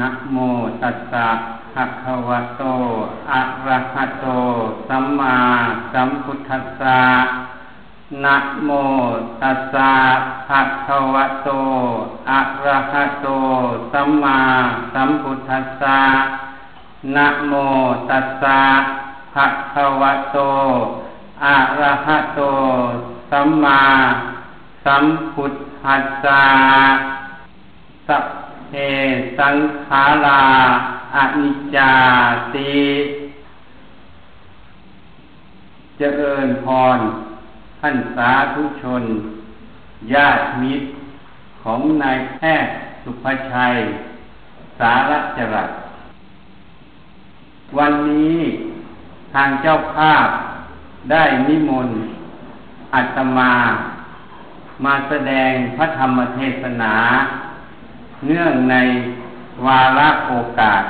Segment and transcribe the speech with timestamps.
[0.00, 0.36] นะโม
[0.82, 1.28] ตัสสะ
[1.74, 2.62] ภะคะวะโต
[3.32, 4.26] อะระหะโต
[4.88, 5.38] สัมมา
[5.92, 7.00] สัมพุทธัสสะ
[8.24, 8.70] นะโม
[9.42, 9.92] ตัสสะ
[10.48, 11.50] ภะคะวะโต
[12.30, 13.28] อะระหะโต
[13.92, 14.40] สัมมา
[14.94, 16.00] สัมพุทธัสสะ
[17.16, 17.52] นะโม
[18.10, 18.60] ตัสสะ
[19.34, 20.38] ภะคะวะโต
[21.44, 22.40] อะระหะโต
[23.30, 23.82] สัมมา
[24.84, 26.42] สัมพุทธัสสะ
[28.08, 28.24] สัพ
[28.68, 28.72] เพ
[29.38, 29.56] สัง
[29.86, 30.44] ขารา
[31.16, 31.92] อนิจจา
[32.54, 32.76] ติ
[35.98, 36.66] เจริญพ
[36.96, 36.98] ร
[37.80, 39.02] ท่านสาธุชน
[40.12, 40.86] ญาติมิตร
[41.62, 43.76] ของนายแพทย์สุภชัย
[44.78, 45.70] สารจรัส
[47.78, 48.38] วันนี้
[49.34, 50.26] ทางเจ้าภาพ
[51.10, 51.98] ได้นิมนต์
[52.94, 53.54] อัตมา
[54.84, 56.94] มาแสดงพระธรรมเทศนา
[58.24, 58.76] เนื่องใน
[59.66, 60.82] วาระโอกาส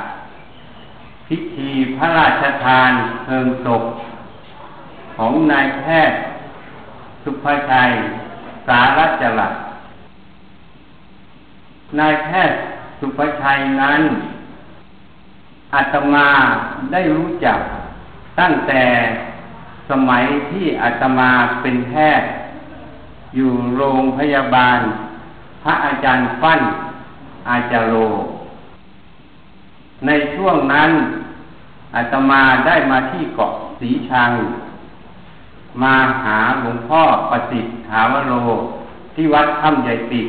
[1.27, 2.91] พิธีพระราชทาน
[3.23, 3.83] เพลิงศพ
[5.15, 6.19] ของนายแพทย์
[7.23, 7.91] สุภชัย
[8.67, 9.53] สารจรัส
[11.99, 12.59] นายแพทย์
[12.99, 14.01] สุภชัยนั้น
[15.75, 16.29] อาตมา
[16.91, 17.59] ได้รู้จัก
[18.39, 18.83] ตั้งแต่
[19.89, 21.29] สมัยที่อาตมา
[21.61, 22.29] เป็นแพทย์
[23.35, 24.79] อยู่โรงพยาบาล
[25.63, 26.61] พระอาจารย์ฟั่น
[27.49, 27.95] อาจารโร
[30.05, 30.91] ในช่วงนั้น
[31.95, 34.31] อาตมาได้มาที่เกาะสีชัง
[35.81, 38.33] มาหาหลวงพ่อประสิทธิ์ถาวโร
[39.15, 40.27] ที่วัดถ้ำใหญ่ปิด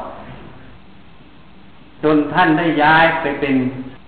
[2.04, 3.56] จนท่านได้ย้ายไปเป็น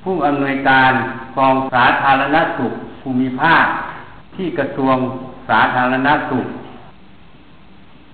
[0.03, 0.91] ผู้อำนวยการ
[1.37, 3.65] กองสาธารณสุขภูมิภาค
[4.35, 4.95] ที่กระทรวง
[5.49, 6.45] สาธารณสุข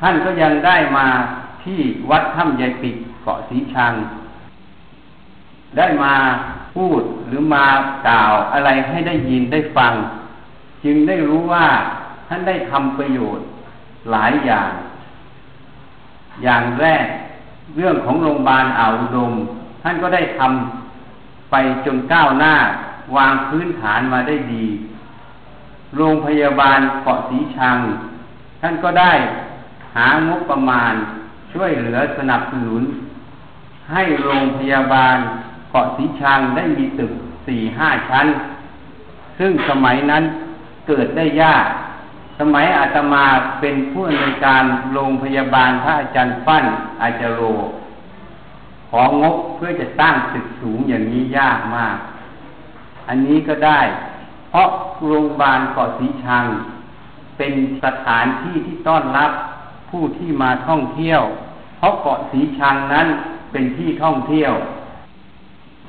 [0.01, 1.07] ท่านก็ยังได้มา
[1.63, 1.79] ที่
[2.09, 3.93] วัดถ้ำยายปิดเกาะสีชัง
[5.77, 6.13] ได้มา
[6.75, 7.65] พูดหรือมา
[8.07, 9.93] กล่าวอะไรให้ได้ยินได้ฟัง
[10.83, 11.67] จึงได้รู้ว่า
[12.27, 13.45] ท่านได้ทำประโยชน์
[14.11, 14.71] หลายอย่าง
[16.43, 17.05] อย่างแรก
[17.75, 19.31] เรื่องของโรงพยาบาลอ่าวอุดม
[19.83, 22.53] ท่านก็ได้ทำไปจนก้าวหน้า
[23.15, 24.65] วางพื้นฐานมาได้ดี
[25.97, 27.77] โรงพยาบาลเกาะสีชัง
[28.61, 29.13] ท่านก็ได้
[29.95, 30.93] หางบประมาณ
[31.53, 32.83] ช่วยเหลือสนับสนุน
[33.91, 35.17] ให้โรงพยาบาล
[35.71, 37.11] เกาะสีชังได้มีตึก
[37.47, 38.27] สี่ห้าชั้น
[39.39, 40.23] ซึ่งสมัยนั้น
[40.87, 41.67] เกิดได้ยาก
[42.39, 43.25] สมัยอาตมา
[43.59, 44.63] เป็นผู้อำนวยการ
[44.93, 46.65] โรงพยาบาลพระอาจารย์ฟั่น
[47.01, 47.41] อาจารโร
[48.91, 51.97] ของงบเพื่อจะสร้างตึกสูงอย่างนี้ยากมาก
[53.07, 53.79] อันนี้ก็ได้
[54.49, 54.67] เพราะ
[55.07, 56.45] โรงพยาบาลเกาะสีชัง
[57.37, 57.53] เป็น
[57.83, 59.31] สถานที่ที่ต้อนรับ
[59.89, 61.21] ผู้ที่มาท่องเที่ยว
[61.77, 63.07] เพราะเกาะสีชังนั้น
[63.51, 64.53] เป็นที่ท่องเที่ยว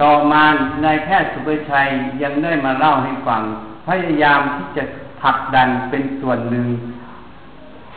[0.03, 0.43] ต่อมา
[0.85, 1.89] นายแพทย์สุภชัย
[2.23, 3.43] ยังได้มาเล่าให้ฟัง
[3.87, 4.85] พยายามที่จะ
[5.27, 6.69] ลักดันเป็นส่วนหนึ่ง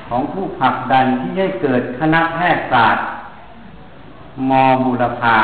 [0.07, 3.05] ของผู้ผลักดันที่ให้เกิดคณะแพทยศาสตร์
[4.49, 4.51] ม
[4.85, 5.37] บุรพา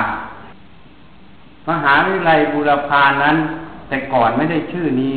[1.70, 3.38] มหาวิทยาลัยบุรพานั้น
[3.88, 5.16] แต่ก่อนไม่ได้ชื่อนี้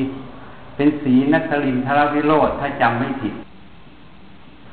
[0.76, 3.35] เป็นสีนักลินทรวิโรธถ้าจำไม่ผิด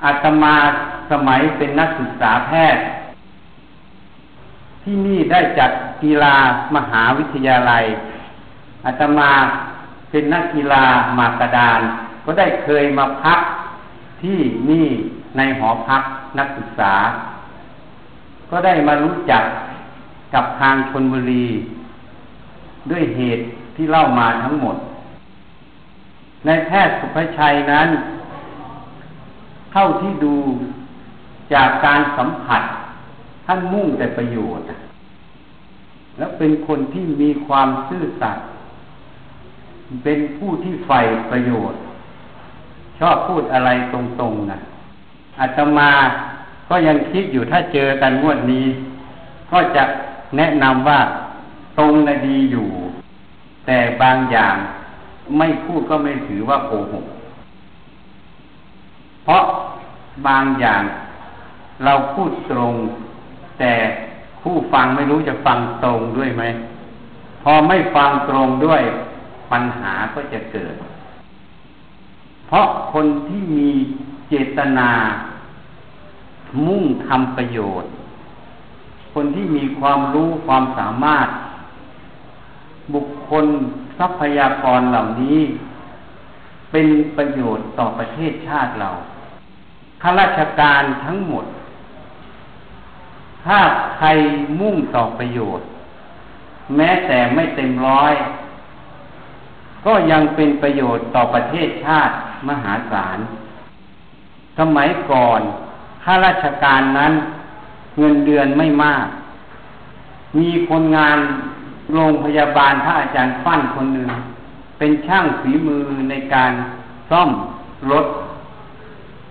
[0.03, 0.55] อาตมา
[1.11, 2.83] สมัยเป็นนักศึกษาแพทย์
[4.83, 5.71] ที่นี่ได้จัด
[6.03, 6.35] กีฬา
[6.75, 7.83] มหาวิทยาลัย
[8.85, 9.31] อาตมา
[10.09, 10.83] เป็นนักกีฬา
[11.17, 11.81] มากระดาน
[12.25, 13.39] ก็ได้เคยมาพัก
[14.21, 14.87] ที่นี่
[15.37, 16.01] ในหอพัก
[16.39, 16.93] นักศึกษา
[18.51, 19.43] ก็ได้มารู้จัก
[20.33, 21.47] กับทางชนบุรี
[22.91, 23.43] ด้วยเหตุ
[23.75, 24.75] ที่เล่ามาทั้งหมด
[26.45, 27.89] ในแพทย์สุภชัยนั้น
[29.71, 30.35] เท่าที่ดู
[31.53, 32.61] จากการสัมผัส
[33.45, 34.65] ท่านมุ่งแต่ประโยชน์
[36.17, 38.45] และเป็นคนที่มีความซื่อสัตย์
[40.03, 40.99] เป็นผู้ที่ใฝ่
[41.31, 41.79] ประโยชน์
[42.99, 44.59] ชอบพูดอะไรตรงๆนะ
[45.39, 45.91] อาตมา
[46.69, 48.65] ก็ยังคิดอยู่ถ้าเจอกันงวดนี้
[49.51, 49.83] ก็จะ
[50.37, 50.99] แนะนำว่า
[51.79, 52.67] ตรงนะดีอยู่
[53.65, 54.55] แต่บางอย่าง
[55.37, 57.05] ไม่พูดก็ไม่ถือว่าโกหก
[59.23, 59.43] เพราะ
[60.27, 60.83] บางอย่าง
[61.85, 62.73] เราพูดตรง
[63.59, 63.73] แต่
[64.41, 66.43] ผู้ฟังไม่รู้จะฟังตรงด้วยไหม
[67.43, 68.81] พอไม่ฟังตรงด้วย
[69.51, 70.75] ปัญหาก็จะเกิด
[72.47, 73.71] เพราะคนที่มี
[74.29, 74.91] เจตนา
[76.67, 77.91] มุ่งทำประโยชน์
[79.13, 81.27] คนที่มีความรู้ความสามารถ
[82.93, 83.45] บุคคล
[83.97, 85.39] ทรัพยากรเหล่านี้
[86.71, 86.87] เป็น
[87.17, 88.89] ประโยชน์ต่อประเทศชาติเรา
[90.01, 91.45] ข้าราชการทั้งหมด
[93.45, 93.59] ถ้า
[93.97, 94.07] ใคร
[94.59, 95.67] มุ่งต่อประโยชน์
[96.75, 98.13] แม้แต่ไม่เต็มร้อย
[99.85, 102.13] ก็ยังเป็นประโยชน์ต่อประเทศชาติ
[102.49, 103.17] มหาศาล
[104.59, 105.41] สมัยก่อน
[106.03, 107.13] ข้าราชการนั้น
[107.99, 109.07] เงินเดือนไม่มาก
[110.37, 111.17] มีคนงาน
[111.93, 114.07] โรงพยาบาลพระอาจารย์ฟั่นคนหนึ่ง
[114.77, 116.51] เป็นช่างฝีมือในการ
[117.09, 117.29] ซ่อม
[117.91, 118.05] รถ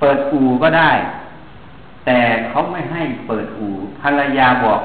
[0.01, 0.93] เปิดอู่ก็ได้
[2.07, 4.81] แต่เขาไม่ให้เปิดอู่ภรรยาบอก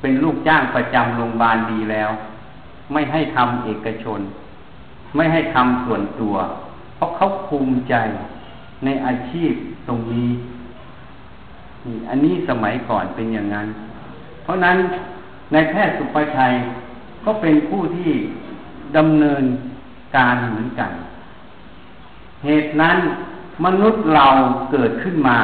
[0.00, 2.10] เป็นลูกจ้างประจำโรงพยาบาลดีแล้ว
[2.92, 4.20] ไม่ให้ทำเอกชน
[5.16, 6.34] ไม่ให้ทำส่วนตัว
[6.96, 7.94] เพราะเขาภูมิใจ
[8.84, 9.52] ในอาชีพ
[9.88, 10.30] ตรงนี้
[12.10, 13.68] อันนี้สมัยก่อนเป็นอย่างนั้น
[14.42, 14.76] เพราะนั้น
[15.52, 16.52] ในแพทย์สุภชัย
[17.24, 18.10] ก็เป็นผู้ที่
[18.96, 19.44] ดำเนิน
[20.16, 20.90] การเหมือนกัน
[22.44, 22.98] เหตุนั้น
[23.64, 24.26] มนุษย์เรา
[24.70, 25.38] เกิดขึ้นมา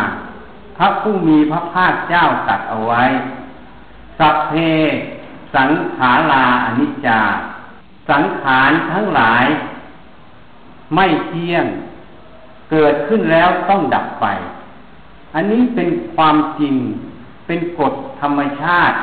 [0.77, 3.03] พระผู้มีพระภาคเจ้าตัดเอาไว้
[4.19, 4.55] สัพเพ
[5.55, 7.21] สังขาราอนิจจา
[8.11, 9.47] สังขารทั้งหลาย
[10.95, 11.65] ไม่เที่ยง
[12.71, 14.27] เกิดขึ้นแล้วต้องดับไป
[15.35, 16.75] อันนี้เป็นความจริง
[17.47, 18.99] เป็นกฎธรรมชาติ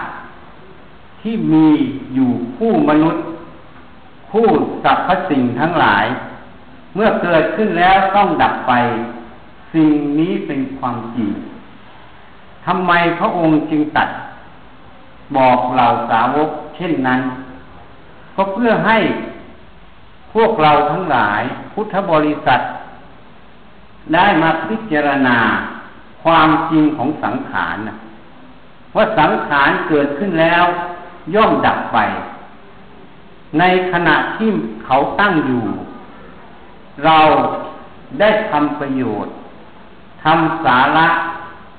[1.22, 1.68] ที่มี
[2.14, 3.24] อยู่ผู้มนุษย์
[4.32, 4.48] ผู้
[4.84, 6.06] สรรพสิ่งทั้งหลาย
[6.96, 8.74] เมื่อเกิดขึ้นแล้วต้องดับไป
[9.74, 9.90] สิ่ง
[10.20, 11.30] นี้เป็นความจริง
[12.66, 14.10] ทำไมพระองค์จึงตัด
[15.38, 17.22] บอกเหล่าสาวกเช่นนั้น
[18.38, 18.98] ก็เพื่อให้
[20.34, 21.42] พวกเราทั้งหลาย
[21.74, 22.60] พุทธบริษัท
[24.14, 25.38] ได้มาพิจารณา
[26.24, 27.78] ความจริงของสังขาร
[28.96, 30.66] ว่าสังขารเกิดขึ้นแล้ว
[31.36, 31.98] ย่อมดับไป
[33.60, 34.50] ในขณะที่
[34.86, 35.66] เขาตั้งอยู่
[37.06, 37.20] เรา
[38.20, 39.34] ได้ทำประโยชน์
[40.24, 41.08] ทำสาระ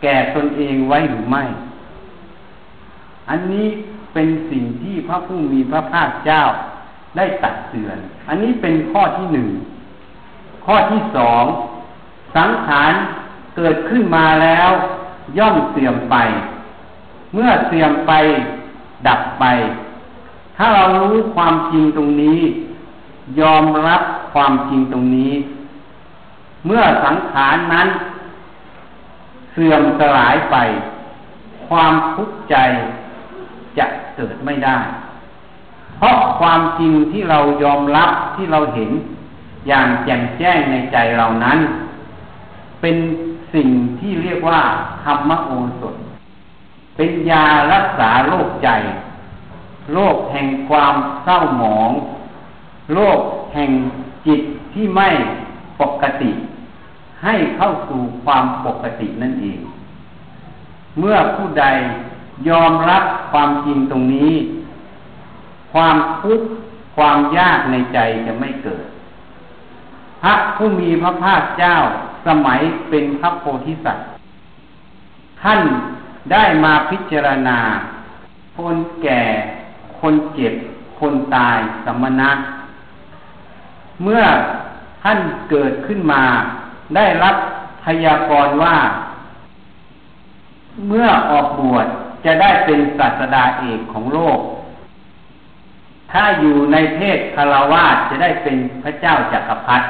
[0.03, 1.45] แก่ตนเองไว้หรือไม่
[3.29, 3.67] อันนี้
[4.21, 6.43] เป็นสิ่งที่พระผู้มีพระภาคเจ้า
[7.17, 7.99] ได้ตัดเตือน
[8.29, 9.49] อันนี้เป็นข้อที่หนึ่ง
[10.67, 11.45] ข้อที่สอง
[12.37, 12.93] สังขาร
[13.57, 14.71] เกิดขึ้นมาแล้ว
[15.39, 16.17] ย่อมเสื่อมไป
[17.33, 18.13] เมื่อเสื่อมไป
[19.07, 19.45] ดับไป
[20.57, 22.41] ถ้าเรารู้ความจริงตรงนี้
[23.41, 24.03] ยอมรับ
[24.33, 25.33] ความจริงตรงนี้
[26.67, 27.89] เมื่อสังขารนั้น
[29.53, 30.57] เสื่อมสลายไป
[31.69, 32.57] ความทุกข์ใจ
[33.79, 34.79] จะเกิดไม่ได้
[35.99, 38.91] เพราะความจริงที่เรายอมรับที่เราเห็น
[39.69, 41.59] อย่างแจ่มแจ้งในใจเรานั้น
[42.81, 42.97] เป็น
[43.55, 43.69] สิ่ง
[44.01, 44.61] ที่เรียกว่า
[45.05, 45.95] ธรรมโอสถ
[46.97, 48.69] เป็นยารักษาโรคใจ
[49.93, 50.95] โรคแห่งความ
[51.25, 51.91] เศร้าหมอง
[52.95, 53.21] โรค
[53.55, 53.71] แห่ง
[54.27, 54.41] จิต
[54.75, 55.09] ที่ไม่
[55.81, 56.31] ปกติ
[57.25, 59.59] ให้เข้าสู่ความปกตินั่นเอง
[60.99, 61.65] เมื่อผู้ใด
[62.49, 64.33] ยอมรับความจริงตรงนี้
[65.73, 66.47] ความทุกข์
[66.97, 68.85] ความยากในใจจะไม่เกิด
[70.23, 71.77] พระผู้มีพระภาคเจ้า
[72.27, 74.07] สมัยเป็นพระโพธิสัตว์
[75.43, 75.61] ท่าน
[76.33, 77.59] ได้มาพิจารณา
[78.57, 79.23] คนแก่
[80.01, 80.55] คนเจ็บ
[81.01, 82.31] คนตายสมณะ
[84.03, 84.23] เมื่อ
[85.03, 85.19] ท่าน
[85.51, 86.23] เกิดขึ้นมา
[86.97, 87.37] ได้รับ
[87.85, 88.77] พยากรณ์ว่า
[90.89, 91.87] เมื่อออกบวช
[92.25, 94.39] จะได้เป็นศาสดาเอกของโลก
[96.13, 99.87] ถ้าอยู่ในเพศคารวาสจะได้เป็นพระเจ้าจักรพรรดิ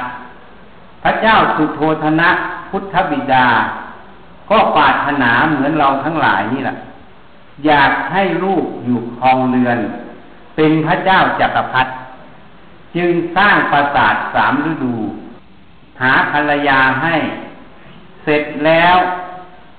[1.03, 2.29] พระเจ้าสุโธธนะ
[2.69, 3.47] พุทธบิดา
[4.49, 6.77] ก็ปรารถนาเหมือนเราทั้งหลายนี่แหละ
[7.65, 9.79] อยากให้ลูกอยู่ครองเรือน
[10.55, 11.91] เป็นพระเจ้าจักรพรรดิ
[12.95, 14.95] จึงสร้างปราสาทสามฤดู
[16.01, 17.15] หาภรรยาให้
[18.23, 18.95] เสร็จแล้ว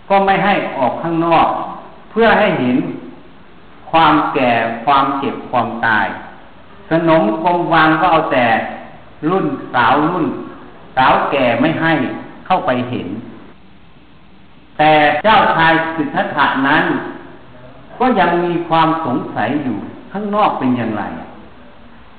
[0.09, 1.49] ก็ไม่ให้ออกข้างนอก
[2.11, 2.79] เพื่อให้เห็น
[3.91, 4.53] ความแก่
[4.85, 6.07] ความเจ็บความตาย
[6.91, 8.47] สนมกงวางก็เอาแต่
[9.31, 10.27] รุ่นสาวรุ่น
[10.97, 11.93] สาวแก่ไม่ให้
[12.47, 13.09] เข้าไปเห็น
[14.79, 14.93] แต่
[15.25, 16.85] เจ้าชายสิทธัตถะนั้น
[17.99, 19.79] ก็ยังมีความสงสัยอยู่
[20.13, 21.03] ข้างนอกเป็นอย่างไร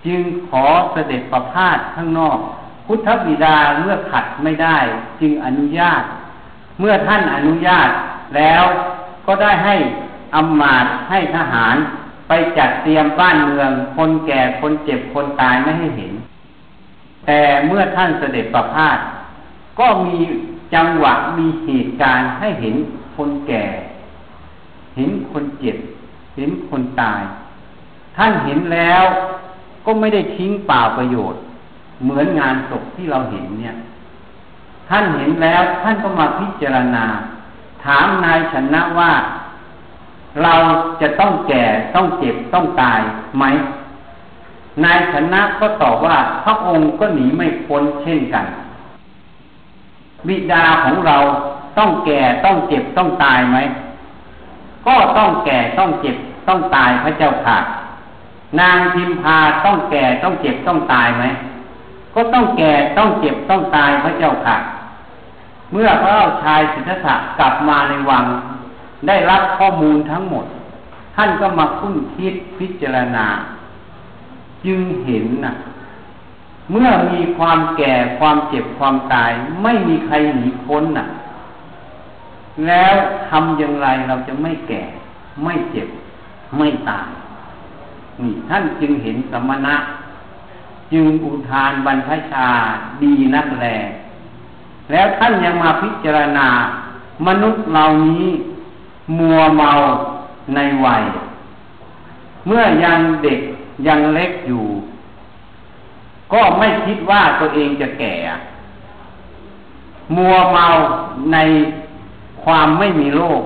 [0.05, 2.37] จึงขอเสด็จประพาสข้างนอก
[2.85, 4.77] พุทธบิดาเมื่อขัดไม่ได้
[5.21, 6.03] จึงอนุญาต
[6.79, 7.89] เมื่อท่านอนุญาต
[8.35, 8.63] แล้ว
[9.25, 9.75] ก็ได้ให้
[10.35, 11.75] อำมาตย์ให้ทหาร
[12.27, 16.13] ไปจัดเตรียมบ้านเมือง คนแก่คนเจ็บคนตายไม่ให้เห็น
[17.25, 18.97] แต่เมื่อท่านเสด็จประพาส
[19.79, 20.17] ก็มี
[20.73, 22.75] จังหวะมีเหตุการณ์ให้เห็น
[23.15, 23.65] คนแก่
[24.95, 25.77] เห็นคนเจ็บ
[26.37, 27.21] เห็นคนตาย
[28.17, 29.03] ท่านเห็นแล้ว
[29.85, 31.41] ก็ไม่ได้ทิ้งเปล่าประโยชน์
[32.03, 33.75] เหมือนงานศพที่เราเห็นเนี่ย
[34.89, 37.05] ท่านเห็นแล้วท่านก็มาพิจารณา
[37.83, 39.11] ถามนายชนะว่า
[40.43, 40.53] เรา
[41.01, 41.63] จะต้องแก่
[41.95, 42.99] ต้องเจ็บต้องตาย
[43.37, 43.43] ไหม
[44.83, 48.45] นายชนะก็ตอบว่าพระองค์ก็หนีไม่พ้นเช่นกัน
[50.27, 51.17] บิดาของเรา
[51.77, 53.57] ต้องแก่ต้องเจ็บต้องตายไหม
[54.87, 57.57] ก็ต้องแก่ต้องเจ็บต้องตายพระเจ้าค่ะ
[58.59, 61.25] นางพิมพาต้องแก่ต้องเจ็บต้องตายไหม
[62.15, 64.57] ก็ต้องแก่ต้องเจ็บต้องตายพระเจ้าค่ะ
[65.71, 66.13] เมื่อพระ
[66.43, 68.25] ชายสิทธัตถะกลับมาในวัง
[69.07, 70.45] ได้รับข้อมูลทั้งหมด
[71.15, 73.27] ท่านก็มาคุ้นคิดพิจารณา
[74.65, 75.53] จึงเห็นนะ
[76.71, 79.31] เมื่อมีความแก่ความเจ็บความตาย
[79.63, 81.07] ไม่มีใครหนีพ้นนะ่ะ
[82.67, 82.95] แล้ว
[83.29, 84.83] ทำอย่างไรเราจะไม่แก่
[85.43, 85.87] ไม่เจ็บ
[86.57, 87.09] ไม่ตาย
[88.21, 89.75] นี่ท่านจึงเห็นสมณะ
[90.93, 92.47] จึงอุทานบรรพชา
[93.03, 93.65] ดีนักแล
[94.91, 96.47] แล้วท่านยังมาพิจารณา
[97.27, 98.27] มนุษย์เหล่านี้
[99.17, 99.71] มัวเมา
[100.55, 101.03] ในวัย
[102.47, 103.39] เมื่อยังเด็ก
[103.87, 104.65] ยังเล็กอยู่
[106.33, 108.15] ก็ไม่คิดว่าตัวเองจะแก่
[110.15, 110.65] มัวเมา
[111.33, 111.37] ใน
[112.43, 113.41] ความไม่มีโรค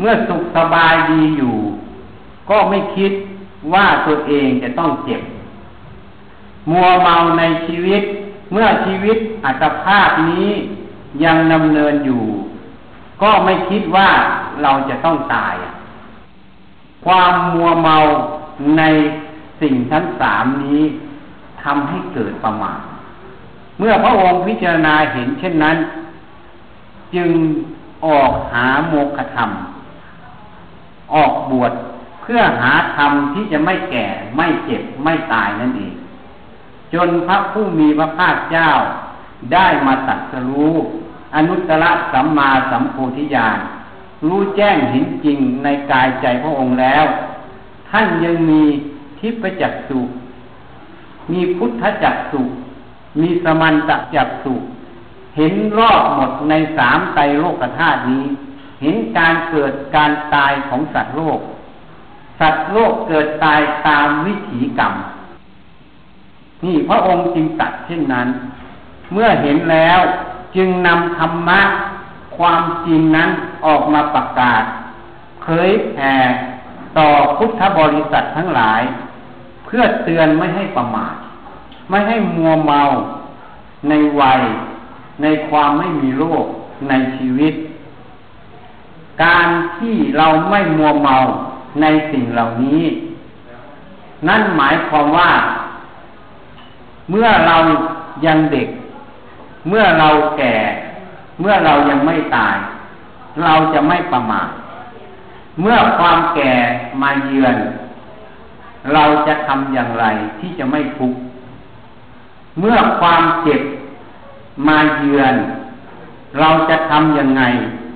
[0.00, 1.56] เมื่อสุขสบายดีอยู่
[2.50, 3.12] ก็ไม่คิด
[3.72, 5.22] ว่าตัวเองจะต้องเจ็บ
[6.70, 8.02] มัวเมาในชีวิต
[8.52, 10.50] เมื่อชีวิตอัตภาพนี้
[11.22, 12.24] ยังดำเนินอยู่
[13.22, 14.10] ก็ไม่คิดว่า
[14.62, 15.54] เราจะต้องตาย
[17.04, 17.96] ความมัวเมา
[18.78, 18.82] ใน
[19.60, 20.82] สิ่งทั้งสามนี้
[21.62, 22.80] ทำให้เกิดประมาท
[23.78, 25.76] เมื่อพระองค์พิจารณาเห็นเช่นนั้น
[27.14, 27.30] จึง
[28.06, 29.50] ออกหาโมกขธรรม
[31.14, 31.72] ออกบวช
[32.22, 34.06] เพื่อหาธรรมที่จะไม่แก่
[34.36, 35.94] ไม่เจ็บไม่ตายนั่นเอง
[36.94, 38.70] จนพระผู้มีพระภาคเจ้า
[39.52, 40.74] ได้มาตัดสรู้
[41.34, 43.58] อนุตตรสัมมาสัมโพธิญาณ
[44.26, 47.04] รู้แจ้งเห็นจริงในกายใจพระองค์แล้ว
[47.90, 48.62] ท่านยังมี
[49.18, 50.00] ทิพจักสุ
[51.32, 52.42] มีพุทธจักสุ
[53.20, 54.54] มีสมันตจักสุ
[55.36, 58.24] เห็นรอบหมดในสามไตรโลกธาตุนี้
[58.82, 61.40] เห็นการเกิดการตายของสัตว์โลก
[62.40, 64.94] สัตว์โลกเกิดตายตามวิถีกรรม
[66.64, 68.28] นี่พระองค์จึงตัดเช่นนั้น
[69.12, 70.00] เมื่อเห็นแล้ว
[70.56, 71.60] จึงนำธรรมะ
[72.36, 73.30] ความจริงนั้น
[73.64, 74.62] ออกมาประกาศ
[75.42, 76.14] เผยแผ่
[76.98, 78.82] ต่อพุทธบริษัททั้งหลาย
[79.64, 81.14] เพื่อเตือนไม่ให้ประมาท
[81.90, 82.82] ไม่ให้มัวเมา
[83.88, 84.42] ในวัย
[85.22, 86.46] ในความไม่มีโรค
[86.88, 87.54] ในชีวิต
[89.22, 91.16] การที่เราไม่มัวเมา
[91.80, 92.82] ในสิ่งเหล่านี้
[94.28, 95.30] นั่นหมายความว่า
[97.10, 97.56] เมื่อเรา
[98.26, 98.68] ยังเด็ก
[99.68, 100.54] เมื่อเราแก่
[101.40, 102.56] เมื่อเรายังไม่ตาย
[103.42, 104.48] เราจะไม่ประมาท
[105.60, 106.52] เมื่อความแก่
[107.02, 107.56] มาเยือน
[108.92, 110.04] เราจะทำอย่างไร
[110.40, 111.18] ที่จะไม่ทุกข์
[112.60, 113.62] เมื่อความเจ็บ
[114.68, 115.34] มาเยือน
[116.40, 117.42] เราจะทำอยังไง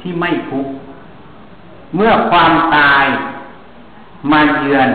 [0.00, 0.72] ที่ไม่ทุกข์
[1.96, 3.04] เมื่อความตาย
[4.32, 4.88] มาเยือน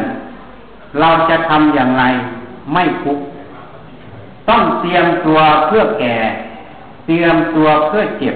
[0.99, 2.03] เราจะทำอย่างไร
[2.73, 3.23] ไม่ทุกข์
[4.49, 6.15] ต้องเตรียมตัวเพื่อแก่
[7.05, 8.35] เตรียมตัวเพื่อเจ็บ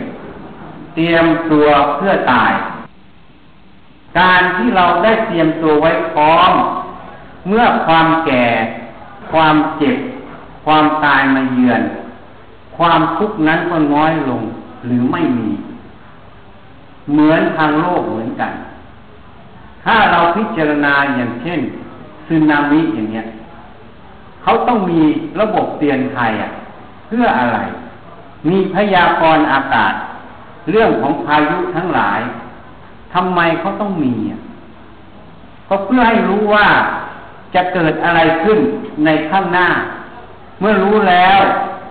[0.95, 2.53] เตรียมตัวเพื่อตาย
[4.19, 6.51] การที่เราได้เตรียมตัวไว้พร้อม
[7.47, 8.45] เมื่อความแก่
[9.31, 9.97] ความเจ็บ
[10.65, 11.81] ความตายมาเยือน
[12.77, 14.41] ความทุกข์นั้นก็น้อยลง
[14.85, 15.49] หรือไม่มี
[17.11, 18.51] เหมือนทางโลกเหมือนกัน
[19.85, 21.59] ถ้าเราพิจารณาอย่างเช่น
[22.27, 23.25] ซึนามิอย่างเนี้ย
[24.43, 25.01] เขาต้องมี
[25.39, 26.49] ระบบเตือนภัยอะ
[27.07, 27.59] เพื่ออะไร
[28.49, 29.93] มีพยากรณ์อากาศ
[30.69, 32.19] เรื่องของพายุทั้งหลาย
[33.13, 34.13] ทำไมเขาต้องมี
[35.67, 36.67] ก็เพื่อให้รู้ว่า
[37.55, 38.59] จะเกิดอะไรขึ้น
[39.05, 39.67] ในข้างหน้า
[40.59, 41.39] เมื่อรู้แล้ว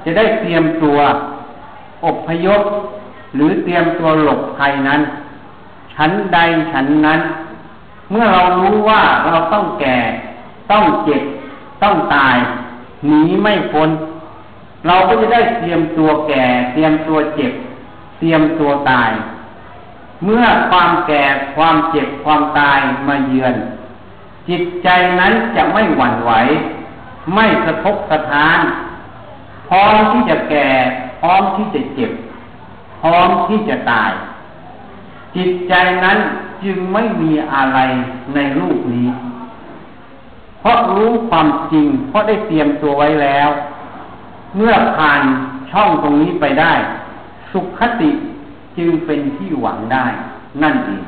[0.05, 0.99] จะได้เตรียมตัว
[2.05, 2.63] อบพยพ
[3.35, 5.01] หรือเตรียมตัวหลบภัยนั้น
[5.95, 6.39] ชั้นใด
[6.73, 7.21] ชั้นนั้น
[8.11, 9.99] เมื่อเรารู้ว่าเราต้องแก่
[10.71, 11.23] ต้องเจ็บ
[11.83, 12.37] ต้องตาย
[13.07, 13.89] หนีไม่พ้น
[14.87, 17.53] เราก็จะได้เตรียมตัวแก่ เตรียมตัวเจ็บ
[18.19, 19.11] เตรียมตัวตาย
[20.25, 21.25] เมื่อความแก่
[21.57, 23.55] ความเจ็บความตายมาเยือน
[24.49, 24.89] จิตใจ
[25.21, 26.33] นั้นจะไม่หวั่นไหว
[27.35, 28.59] ไม่สะทกสะท้าน
[29.69, 30.69] พร้อมที่จะแก่
[31.21, 32.11] พร้อมที่จะเจ็บ
[33.03, 34.11] พร้อมที่จะตาย
[35.37, 35.75] จิตใจ
[36.05, 36.19] นั้น
[36.65, 37.79] จึงไม่มีอะไร
[38.35, 39.09] ในรูปนี้
[40.61, 43.49] เพราะรู้ความจริง เพราะได้เตรียมตัวไว้แล้ว
[44.57, 45.23] เมื่อผ่าน
[45.71, 46.73] ช่องตรงนี้ไปได้
[47.53, 48.11] สุขคติ
[48.77, 50.07] จึงเป็นที่หวังได้
[50.63, 51.03] นั่นเอง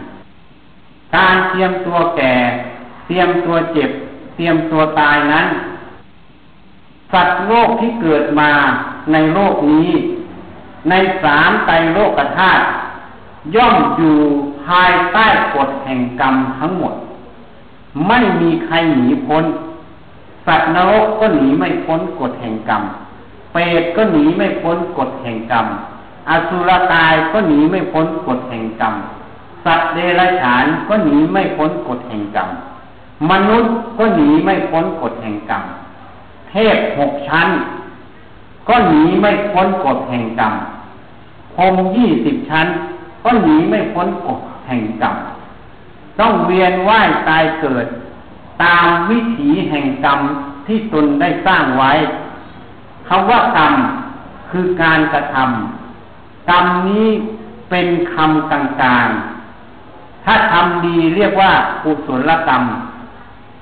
[1.16, 2.34] การเตรียมตัวแก่
[3.06, 3.90] เตรียมตัวเจ็บ
[4.36, 5.46] เตรียมตัวตายนั้น
[7.12, 8.50] สัตว์โลกที่เกิดมา
[9.12, 9.90] ในโลกนี้
[10.90, 12.64] ในสามไตรโลกธาตุ
[13.54, 14.16] ย่อมอยู่
[14.66, 16.94] ภายใต้กฎแห่งกรรมทั้งหมด
[18.08, 19.44] ไม่มีใครหนีพ้น
[20.46, 22.82] สัตว์นรกก็หนีไม่พ้นกฎแห่งกรรม
[23.52, 25.66] เปรตก็หนีไม่พ้นกฎแห่งกรรม
[26.28, 28.94] อสุรกายก็หนีไม่พ้นกฎแห่งกรรม
[29.64, 32.48] สัตว์เดรัจฉานก็หนีไม่พ้นกฎแห่งกรรม
[33.30, 35.62] มนุษย์ก็หนีไม่พ้นกฎแห่งกรรม
[36.48, 37.48] เทพหกชั้น
[38.68, 40.52] ก็หนีไม่พ้นกฎแห่งกรรม
[41.54, 42.66] พรมยี่สิบชั้น
[43.24, 45.14] ก็หนีไม่พ้นกฎแห่งกรรม
[46.20, 47.86] ต้องเวียนว่ายตายเกิด
[48.62, 50.20] ตามวิถีแห่งกรรม
[50.66, 51.92] ที่ตนได้สร้างไว้
[53.08, 53.74] คำว่ากรรม
[54.50, 57.08] คือการกระทำกรรมนี้
[57.70, 62.62] เป็นคำต่างๆ ถ้าทำดีเรียกว่ากุศลกรรม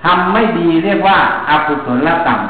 [0.04, 2.40] ทำไม่ดีเรียกว่าอากุศลกรรม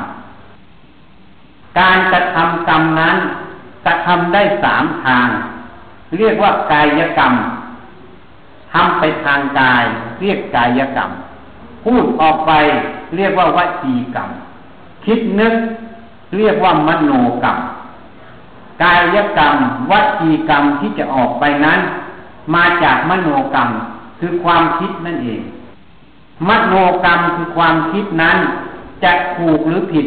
[1.79, 3.17] การกระทำกรรมนั้น
[3.85, 5.29] กระทำได้สามทาง
[6.19, 7.33] เรียกว่ากายกรรม
[8.73, 9.85] ทำไปทางกาย
[10.21, 11.11] เรียกกายกรรม
[11.85, 12.53] พูดออกไป
[13.17, 14.31] เรียกว่าวจีกรรม
[15.05, 15.55] คิดนึก
[16.37, 17.59] เรียกว่ามโนกรรม
[18.83, 19.57] กายกรรม
[19.91, 21.81] วจีกรรมที่จะออกไปนั้น
[22.55, 23.69] มาจากมโนกรรม
[24.19, 25.41] คือความคิดนั่นเอง
[26.49, 28.37] มโนกรรมคือความคิดนั้น
[29.05, 30.07] จะถูกหรือผิด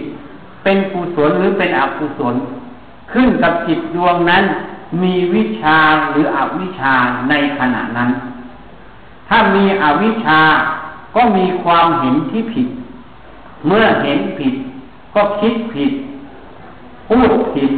[0.63, 2.35] เป็นกุศลหรือเป็นอกุศล
[3.11, 4.43] ขึ้นกับจิตดวงนั้น
[5.01, 5.77] มีวิชา
[6.09, 6.93] หรืออวิชา
[7.29, 8.09] ในขณะนั้น
[9.29, 10.41] ถ้ามีอวิชา
[11.15, 12.67] ก็มีความเห็นที่ผิด
[13.67, 14.53] เมื่อเห็นผิด
[15.15, 15.91] ก็คิดผิด
[17.09, 17.71] พูดผิด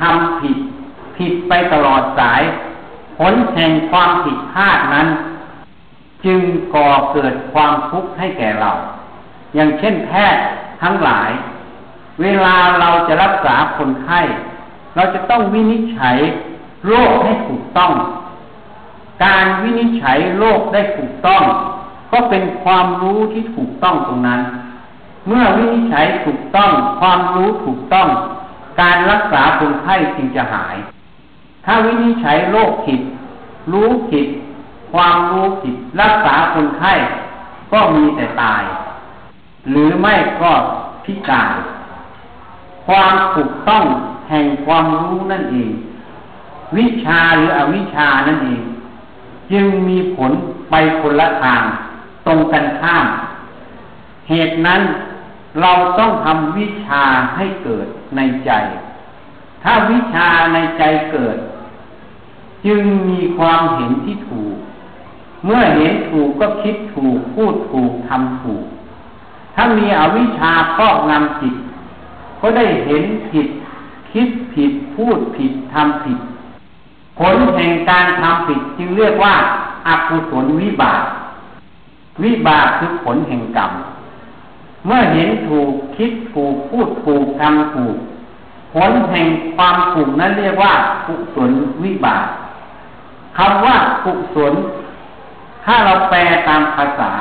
[0.00, 0.58] ทำผิด
[1.16, 2.42] ผิดไปตลอดสาย
[3.18, 5.08] ผลแห่งความผิดพลาดนั้น
[6.24, 6.40] จึง
[6.74, 8.70] ก่อเกิดความทุกข์ให้แก่เรา
[9.54, 10.44] อย่างเช่นแพทย์
[10.82, 11.30] ทั้งหลาย
[12.22, 14.20] เวลาเราจะรักษาคนไข้
[14.96, 16.16] เราจะต้องวินิจฉัย
[16.86, 17.92] โรคให้ถูกต้อง
[19.24, 21.42] การวินิจฉัยโรคได้ถูกต้อง
[22.12, 24.40] ก็เป็นความรู้ที่ถูกต้องตรงนั้น
[25.26, 28.08] เมื่อวินิจฉัยถูกต้อง ความรู้ถูกต้อง
[28.80, 30.76] การรักษาคนไข้จึงจะหาย
[31.64, 33.00] ถ้าวินิจฉัยโรคผิด
[33.72, 34.26] รู้ผิด
[34.92, 36.92] ความรู้ผิด รักษาคนไข้
[37.72, 38.62] ก็มีแต่ตาย
[39.70, 40.52] หรือไม่ก็
[41.04, 41.54] พิการ
[42.86, 43.84] ความถูกต้อง
[44.28, 45.70] แห่งความรู้นั่นเอง
[46.76, 48.62] วิชาหรืออวิชานั่นเอง
[49.52, 50.32] จึงมีผล
[50.70, 51.62] ไปคนละทาง
[52.26, 53.06] ตรงกันข้าม
[54.28, 54.80] เหตุนั้น
[55.60, 57.02] เราต้องทำวิชา
[57.36, 57.86] ให้เกิด
[58.16, 58.50] ในใจ
[59.62, 61.36] ถ้าวิชาในใจเกิด
[62.66, 64.56] จึงมีความเห็นที่ถูก
[65.44, 68.64] เมื่อเห็นถูกก็คิดถูก พูดถูกทำถูก
[69.54, 71.54] ถ้ามีอวิชชาครอบงำจิต
[72.40, 73.48] ก็ได้เห็นผิด
[74.12, 76.18] คิดผิด พูดผิดทำผิด
[77.18, 79.34] ผลแห่งการทำผิดจึงเรียกว่า
[79.86, 81.04] อากุศลวิบาก
[82.24, 83.72] วิบากคือผลแห่งกรรม
[84.86, 87.96] เมื่อเห็นถูกคิดถูกพูดถูกทำถูก
[88.74, 90.72] ผลแห่งความถูกนั้นเรียกว่า
[91.06, 91.50] กุศล
[91.82, 92.26] วิบาก
[93.36, 94.54] คำว่ากุศล
[95.64, 96.18] ถ้าเราแปล
[96.48, 97.12] ตามภาษา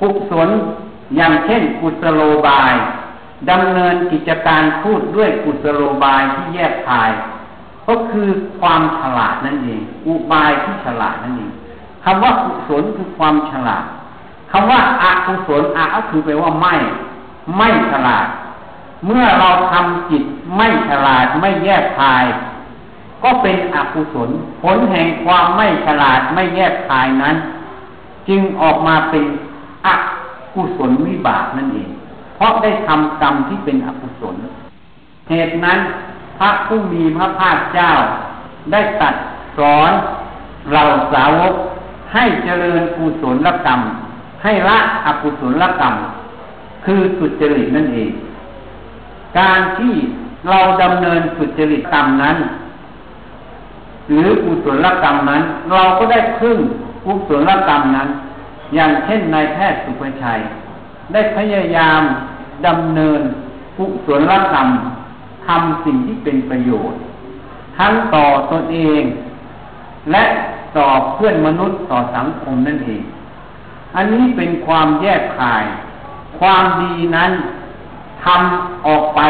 [0.00, 0.48] กุศล
[1.16, 2.74] อย่างเช่นกุศโลบาย
[3.50, 7.10] ดำเนินกิจการพูดด้วยกุศโลบายที่แยกภาย
[7.88, 8.28] ก็คือ
[8.60, 11.52] ความฉลาดนั่นเองอุบายที่ฉลาดนั่นเอง
[12.04, 13.84] คำว่ากุศลคือความฉลาด
[14.50, 16.74] คำว่าอากุศลอาก็คือแปลว่าไม่
[17.56, 18.26] ไม่ฉลาด
[19.06, 20.22] เมื่อเราทำจิต
[20.56, 22.24] ไม่ฉลาดไม่แยกคาย
[23.22, 24.30] ก็เป็นอกุศล
[24.62, 27.36] ผลแห่งความไม่ฉลาดไม่แยกคายนั้น
[28.28, 29.24] จึงออกมาเป็น
[29.86, 29.88] อ
[30.54, 31.90] กุศลวิบากนั่นเอง
[32.36, 34.34] เพราะได้ทำกรรมที่เป็นอกุศล
[35.28, 35.78] เหตุนั้น
[36.38, 37.90] พระผู้มีพระภาคเจ้า
[38.72, 39.14] ได้ตัด
[39.58, 39.92] สอน
[40.72, 40.82] เรา
[41.12, 41.54] สาวก
[42.14, 43.80] ให้เจริญกุศลกรรม
[44.46, 45.94] ให้ละอกุศลกรรม
[46.84, 48.12] คือสุจริตนั่นเอง
[49.38, 49.94] การที่
[50.48, 52.36] เราดำเนินสุจริตกรรมนั้น
[54.08, 56.58] หรือกุศลกรรมนั้น เราก็ได้พึ่ง
[57.04, 58.08] กุศลกรรมนั้น
[58.74, 60.40] อย่างเช่นนายแพทย์สุภชัย
[61.12, 62.00] ได้พยายาม
[62.66, 63.20] ดำเนิน
[63.76, 64.68] กุศลกรรม
[65.46, 66.98] ทำสิ่งที่เป็นประโยชน์
[67.78, 69.02] ทั้งต่อตนเอง
[70.12, 70.24] และ
[70.76, 73.02] ต่อเพื่อนมนุษย์ต่อสังคมนั่นเอง
[73.96, 75.64] อันนี้เป็นความแยกขาย
[76.38, 77.30] ความดีนั้น
[78.24, 79.20] ทำออกไป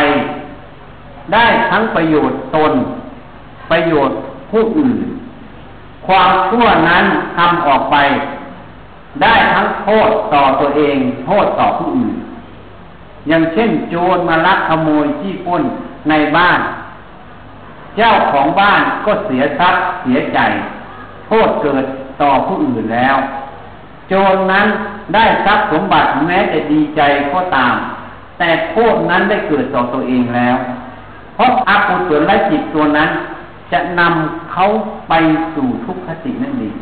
[1.32, 2.72] ได้ทั้งประโยชน์ตน
[3.70, 4.16] ประโยชน์
[4.50, 4.98] ผู้อื่น
[6.06, 7.04] ความชั่วนั้น
[7.36, 7.96] ทำออกไป
[9.22, 12.14] ได้ทั้งโทษต่อตัวเอง โทษต่อผู้อื่น
[13.28, 15.62] อย่างเช่นโจรมาลักขโมยที่ป้น
[16.08, 16.60] ในบ้าน
[17.96, 20.38] เจ้าของบ้านก็เสียทรัพย์เสียใจ
[21.26, 21.84] โทษเกิด
[22.22, 23.16] ต่อผู้อื่นแล้ว
[24.08, 24.66] โจรนั้น
[25.14, 27.00] ได้ทรัพย์สมบัติแม้จะดีใจ
[27.32, 27.74] ก็ตาม
[28.38, 30.56] แต่โทษนั้นได้เกิดต่อตัวเองแล้ว
[31.34, 33.10] เพราะอากุศลและจิตตัวนั้น
[33.72, 34.66] จะนำเขา
[35.08, 35.12] ไป
[35.54, 36.74] สู่ทุกขตินั่นเอง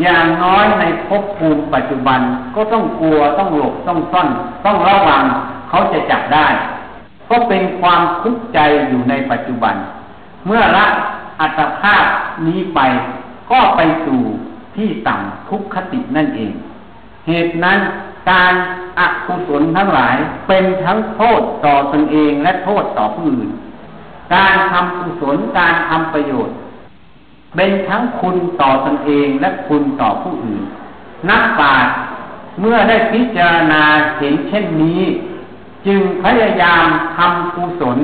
[0.00, 2.20] อย่างน้อยในภพภูมิปัจจุบัน
[2.54, 4.28] ก็ต้องกลัวต้องหลบต้องซ่อน
[4.64, 5.24] ต้องระวัง
[5.68, 6.46] เขาจะจับได้
[7.30, 9.74] ก็เป็นความทุกข์ใจอยู่ในปัจจุบัน
[10.46, 10.86] เมื่อละ
[11.40, 12.04] อัตภาพ
[12.46, 12.80] นี้ไป
[13.50, 14.20] ก็ไปสู่
[14.78, 16.52] ที่ต่ำทุกขตินั่นเอง
[17.28, 17.78] เหตุนั้น
[18.30, 18.54] การ
[18.98, 20.16] อกุศลทั้งหลาย
[20.48, 23.50] เป็นทั้งโทษต่อตนเองและโทษต่อผู้อื่น
[24.34, 26.56] การทำกุศลการทำประโยชน์
[27.56, 30.62] เป็นทั้งคุณต่อตนเองและคุณต่อผู้อื่น
[31.28, 31.94] นักปราชญ์
[32.60, 33.82] เมื่อได้พิจารณา
[34.18, 35.00] เห็นเช่นนี้
[35.86, 36.86] จึงพยายาม
[37.16, 37.98] ทำกุศล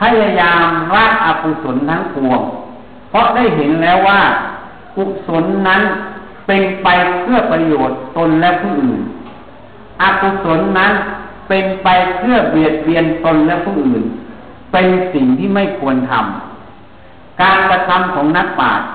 [0.00, 2.40] พยายามละอกุศลทั้งปวง
[3.10, 4.20] เพราะได้เห็นแล้วว่า
[4.96, 5.82] กุศลนั้น
[6.46, 6.88] เป็นไป
[7.20, 9.00] เพื่อประโยชน์ตนและผู้อื่น
[10.02, 10.92] อกุศลนั้น
[11.48, 14.02] เป็นไปเพื่อเบียดเบียนตนและผู้อื่น
[14.72, 18.88] เป็นสิ่งที่ไม่ควรทำการกระทำของนักปราชญ์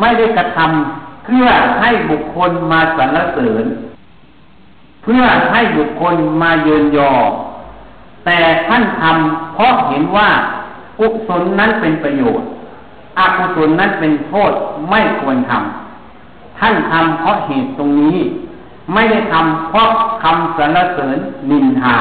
[0.00, 1.46] ไม่ได้กระทำเพื่อ
[1.80, 3.64] ให้บุคคลมาสรรเสริญ
[5.02, 7.12] เพื่อให้บุคคลมาเยินยอ
[8.24, 10.28] แต่ท่านทำเพราะเห็นว่า
[10.98, 12.48] กุศลนั้นเป็นประโยชน์
[13.18, 14.52] อกุศลนั้นเป็นโทษ
[14.90, 18.18] ไม่ควรทำท่านทำเพราะเหตุตรงนี้
[18.94, 19.90] ไม่ได้ทำเพราะ
[20.22, 21.16] คำสรรเสริญ
[21.50, 21.96] นินทา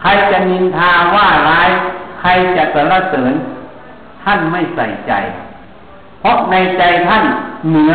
[0.00, 1.70] ใครจะนินทาว่าร้าย
[2.20, 3.32] ใครจะสรรเสริญ
[4.22, 5.12] ท่านไม่ใส่ใจ
[6.20, 7.24] เพราะในใจท่าน
[7.68, 7.94] เหนือ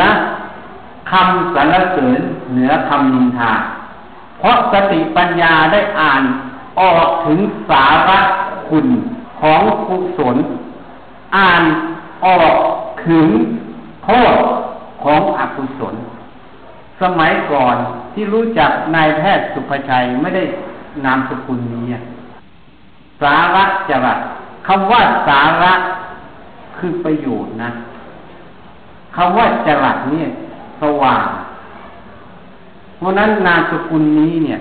[1.11, 2.19] คำสรรเสริญ
[2.51, 3.53] เหนือคำนินทา
[4.39, 6.23] เพราะสติปัญญาได้อ่าน
[6.79, 8.19] ออกถึงสาระ
[8.69, 8.87] คุณ
[9.41, 10.37] ของกุศล
[11.37, 11.63] อ่าน
[12.25, 12.55] ออก
[13.07, 13.27] ถึง
[14.03, 14.35] โทษ
[15.03, 15.95] ของอกุศล
[17.01, 17.75] สมัยก่อน
[18.13, 20.43] ที่รู้จักนายแพทย์สุภชัยไม่ได้
[21.05, 21.85] นามสกุลนี้
[23.21, 24.19] สาระจะรัส
[24.67, 25.73] คำว่าสาระ
[26.77, 27.71] คือประโยชน์นะ
[29.15, 30.27] คำว่าจรัสเนี่ย
[30.81, 31.27] สว่าง
[32.97, 34.59] เพราะนั้นนามสกุลนี้เนี่ย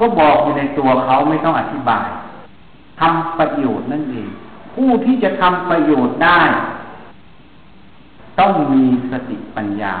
[0.00, 2.06] ก็บอกอยู่ในตัวเขาไม่ต้องอธิบาย
[3.00, 4.28] ทำประโยชน์นั่นเอง
[4.74, 6.40] ผู้ที่จะทำประโยชน์ได้
[8.40, 9.96] ต้องมีสติปัญญา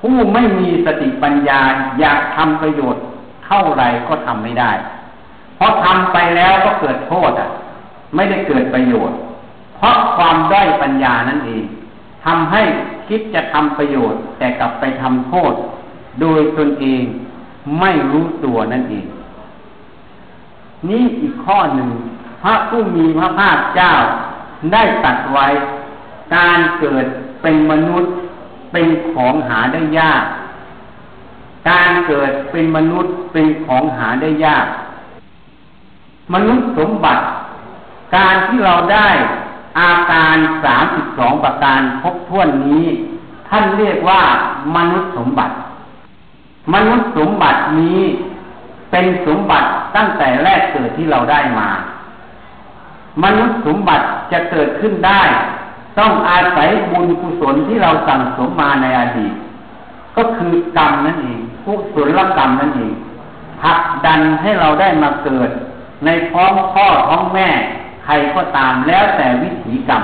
[0.00, 1.60] ผู้ไม่มีสติปัญญา
[2.00, 3.02] อยากทำประโยชน์
[3.46, 4.72] เท่าไรก็ทำไม่ได้
[5.56, 7.50] เพราะทำไปแล้วก็เกิดโทษอะ
[8.14, 9.16] ไม่ได้เกิดประโยชน์
[9.76, 11.64] เพราะความด้อยปัญญานั่นเอง
[12.24, 12.62] ทำให้
[13.08, 15.52] คิดจะทำประโยชน์ แต่กลับไปทำโทษ
[16.20, 17.02] โดยตนเอง
[17.80, 19.06] ไม่รู้ตัวนั่นเอง
[20.88, 21.90] นี่อีกข้อหนึ่ง
[22.46, 23.92] ระผู้มีพระภาคเจ้า
[24.72, 25.46] ได้ตัดไว้
[26.36, 27.06] การเกิด
[27.42, 28.12] เป็นมนุษย์
[28.72, 30.24] เป็นของหาได้ยาก
[31.70, 34.66] การเกิดเป็นมนุษย์เป็นของหาได้ยาก
[36.34, 37.24] มนุษย์สมบัติ
[38.16, 39.08] การที่เราได้
[39.80, 42.84] อาการสามสิบสองประการพบท้วนนี้
[43.48, 44.22] ท่านเรียกว่า
[44.76, 45.54] มนุษย์สมบัติ
[46.74, 48.00] มนุษย์สมบัตินี้
[48.90, 51.68] เป็นสมบัติตั้งแต่แรกเกิดที่เราได้มา
[53.22, 55.22] มนุษย์สมบัติจะเกิดขึ้นได้
[55.98, 59.34] ต้องอาศัยบุญกุศลที่เราสั่งสมมาในอดีต
[60.16, 62.92] ก็คือกรรมนั่นเองกุศลกรรมนั่นเอง
[63.62, 65.50] ผลักดันให้เราได้มาเกิด
[66.04, 67.48] ในท้องพ่อท้องแม่
[68.04, 70.02] ใครก็ตามแล้วแต่วิถีกรรม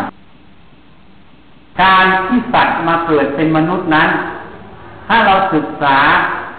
[1.82, 4.10] การที่สัตว์มาเกิดเป็นมนุษย์นั้น
[5.06, 5.98] ถ้าเราศึกษา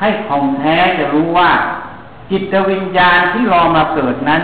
[0.02, 1.50] ให้ของแท้จะรู้ว่า
[2.30, 4.42] จิตวิญญาณที่รอมาเกิดนั้น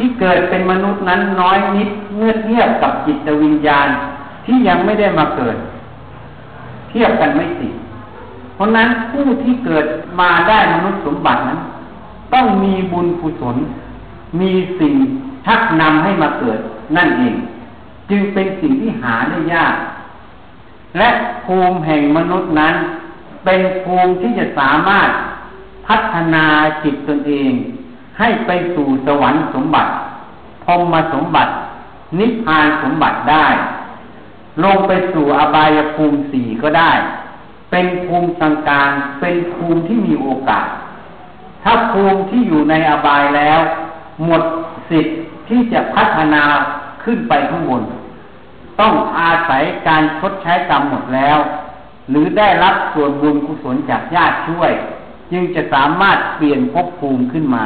[0.00, 3.88] ที่เกิดเป็นมนุษย์นั้นน้อยนิดเมื่อเทียบกับจิตวิญญาณ
[4.46, 5.56] ที่ยังไม่ได้มาเกิด
[6.90, 7.74] เทียบกันไม่ติด
[8.54, 9.86] เพราะนั้นผู้ที่เกิด
[10.20, 11.60] มาได้มนุษย์สมบัตินั้น
[12.34, 13.56] ต้องมีบุญกุศล
[14.40, 14.94] มีสิ่ง
[15.46, 16.58] ชักนำให้มาเกิด
[16.96, 17.34] นั่นเอง
[18.10, 19.74] จึงเป็นสิ่งที่หาได้ยาก
[20.98, 21.08] และ
[21.44, 22.74] ภูมิแห่งมนุษย์นั้น
[23.44, 25.08] เป็นภูมิที่จะสามารถ
[25.86, 26.44] พัฒนา
[26.82, 27.52] จิตตนเอง
[28.20, 29.90] ให้ไปสู่สวรรค์สมบัติ
[30.64, 31.52] พรมสมบัติ
[32.18, 33.46] นิพพานสมบัติได้
[34.64, 36.92] ลงไปสู่อบายภูมิสี่ก็ได้
[37.70, 40.68] เป็นภูมิกลางเป็นภูมิที่มีโอกาส
[41.62, 43.60] ถ้าภูมิที่อยู่ในอบายแล้ว
[44.24, 44.42] หมด
[44.90, 45.16] สิทธิ์
[45.48, 46.42] ที่จะพัฒนา
[47.04, 47.82] ขึ้นไปข้างบน
[48.80, 51.38] ต้องอาศัยการชดใช้กรรมหมดแล้ว
[52.10, 54.72] หรือได้รับส่วนบุญกุศลจากญาติช่วย
[55.32, 57.64] จึงจะสามารถเปลี่ยนภพภูมิขึ้นมา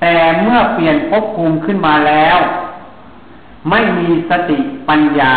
[0.00, 2.38] แต่เมื่อเปลี่ยนภพภูมิขึ้นมาแล้ว
[3.70, 5.36] ไม่มีสติปัญญา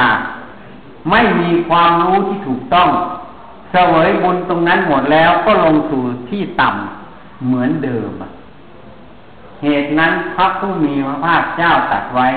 [1.12, 2.90] ไม่มีความรู้ที่ถูกต้อง
[3.72, 8.12] เสวยบุญตรงนั้นหมดแล้วก็ลงสู่ที่ต่ำเหมือนเดิม
[9.64, 12.28] เหตุนั้นพระผู้มีพระภาคเจ้าตรัสไว้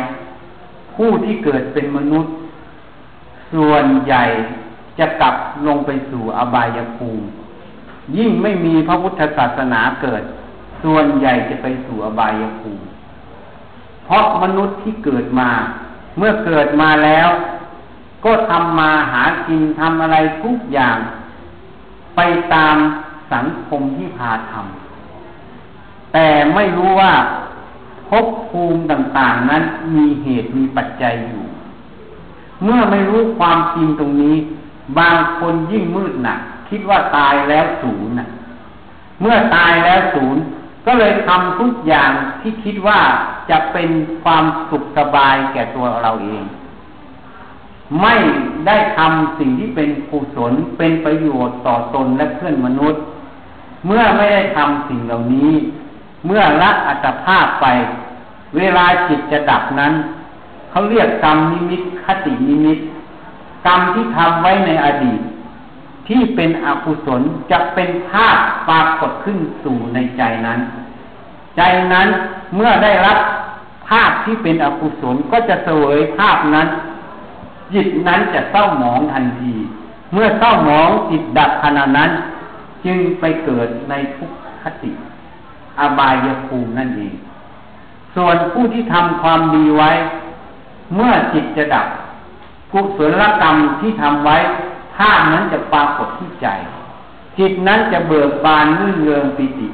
[0.95, 2.33] ผู้ที่เกิดเป็นมนุษย์
[3.53, 4.23] ส่วนใหญ่
[4.99, 5.35] จะกลับ
[5.67, 7.27] ลงไปสู่อบายภูมิ
[8.17, 10.23] ยิ่งไม่มีพระพุทธศาสนาเกิด
[10.83, 12.85] ส่วนใหญ่จะไปสู่อบายภูมิ
[14.05, 15.51] เพราะมนุษย์ที่เกิดมา
[16.19, 17.29] เมื่อเกิดมาแล้ว
[18.25, 20.99] ก็ทำมาหากินทำอะไรทุกอย่าง
[22.17, 22.21] ไป
[22.55, 22.77] ตาม
[23.33, 27.13] สังคมที่พาทำแต่ไม่รู้ว่า
[28.09, 29.63] ภพภูมิต่างๆนั้น
[29.97, 31.45] มีเหตุมีปัจจัยอยู่
[32.65, 34.37] เมื่อไม่รู้ความจริงตรงนี้
[34.99, 38.15] บางคนยิ่งมืดหนัก คิดว่าตายแล้วศูนย์
[39.21, 40.43] เมื่อตายแล้วศูนย์
[40.87, 43.01] ก็เลยทำทุกอย่างที่คิดว่า
[43.51, 43.91] จะเป็น
[44.23, 46.43] ความสุขสบายแก่ตัวเราเอง
[48.01, 48.15] ไม่
[48.67, 53.03] ได้ทำสิ่งที่เป็นกุศลเป็นประโยชน์ต่อตนและเพื่อนมนุษย์
[53.87, 55.53] เมื่อไม่ได้ทำสิ่งเหล่านี้
[56.27, 57.67] เมื่อละอัตภาพไป
[58.57, 59.93] เวลาจิตจะดับนั้น
[60.71, 62.79] เขาเรียกกรรมนิมิตคตินิมิต
[63.67, 65.21] กรรมที่ทำไว้ในอดีต
[66.09, 68.37] ที่เป็นอกุศลจะเป็นภาพ
[68.69, 70.61] ปรากฏขึ้นสู่ในใจนั้น
[71.57, 71.63] ใจ
[71.93, 72.09] นั้น
[72.55, 73.19] เมื่อได้รับ
[73.89, 76.69] ภาพที่เป็นอกุศลก็จะเสวยภาพนั้น
[77.75, 79.55] จิตนั้นจะเศร้าหมองทันที
[80.13, 82.11] เมื่อเศร้าหมองจิตดับขณะนั้น
[82.85, 84.31] จึงไปเกิดในทุก
[84.63, 84.91] ขติ
[85.79, 87.15] อบายภูมินั่นเอง
[88.15, 89.91] ส่วนผู้ที่ทำความดีไว้
[90.95, 91.87] เมื่อจิตจะดับ
[92.73, 94.37] กุศลกรรมที่ทำไว้
[94.97, 96.49] ภาพนั้นจะปรากฏที่ใจ
[97.39, 99.69] จิตนั้นจะเบิกบานนื่นเริงปิติ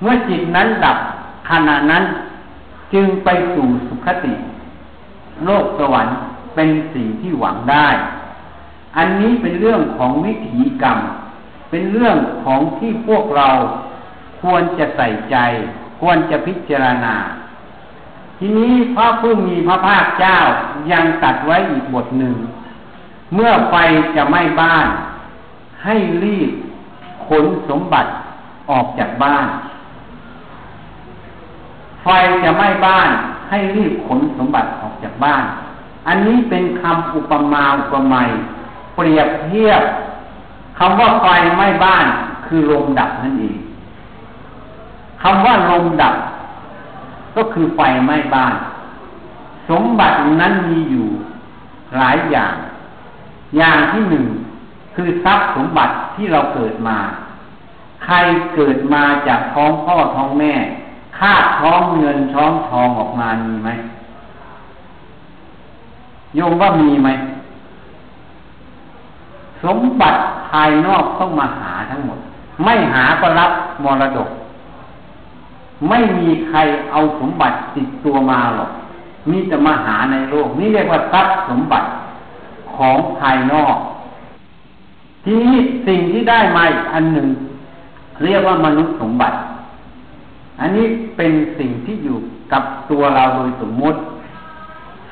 [0.00, 0.98] เมื่อจิตนั้นดับ
[1.50, 2.04] ขณะนั้น
[2.92, 4.34] จึงไปสู่สุขติ
[5.44, 6.16] โลกสวรรค์
[6.54, 7.88] เป็นสิ่งที่หวังได้
[8.96, 10.98] อันนี้เป็นเรื่องของวิถีกรรม
[11.70, 13.48] เป็นเรื่องของที่พวกเรา
[14.42, 15.36] ควรจะใส่ใจ
[16.00, 17.14] ควรจะพิจารณา
[18.38, 20.36] ทีนี้พระผู้มีพระภาคเจ้า
[20.92, 22.34] ยังตัดไว้อีกบทหนึ่ง
[23.34, 23.74] เมื่อไฟ
[24.16, 24.86] จะไหม้บ้าน
[25.84, 26.50] ให้รีบ
[27.28, 28.10] ขนสมบัติ
[28.70, 29.46] ออกจากบ้าน
[32.02, 32.08] ไฟ
[32.44, 33.10] จะไหม้บ้าน
[33.48, 35.44] ให้รีบขนสมบัติออกจากบ้าน
[36.06, 38.28] อันนี้เป็นคำอุปมาอุปไมย
[38.94, 39.82] เปรียบเทียบ
[40.78, 42.06] คำว่าไฟไหม้บ้าน
[42.46, 43.58] คือลมดับนั่นเอง
[45.22, 46.14] คำว่าลมดับ
[47.36, 48.54] ก็คือไฟไหม้บ้าน
[49.70, 51.08] สมบัตินั้นมีอยู่
[51.96, 52.54] หลายอย่าง
[53.56, 54.24] อย่างที่หนึ่ง
[54.94, 56.98] คือทรัพย์สมบัติที่เราเกิดมา
[58.04, 58.14] ใคร
[58.54, 60.52] เกิดมาจากท้องพ่อท้องแม่
[61.18, 63.70] คาดท้องเงินท้องทองออกมามีไหม
[66.34, 67.08] โยมว่ามีไหม
[69.64, 72.18] สมบัติภายนอกต้องมาหาทั้งหมด
[72.64, 73.50] ไม่หาก็รับ
[73.84, 74.28] มรดก
[75.88, 76.58] ไม่มีใคร
[76.90, 78.70] เอาสมบัติติดตัวมาหรอก
[79.30, 81.86] มีแต่มาหาในโลก นี่เรียกว่าทรัพย์สมบัติ
[82.76, 83.76] ของภายนอก
[85.24, 87.28] ทีนี้สิ่งที่ได้มาอีกอันหนึ่ง
[88.24, 89.36] เรียกว่ามนุษย์สมบัติ
[90.60, 90.86] อันนี้
[91.16, 92.18] เป็นสิ่งที่อยู่
[92.52, 93.98] กับตัวเราโดยสมมุติ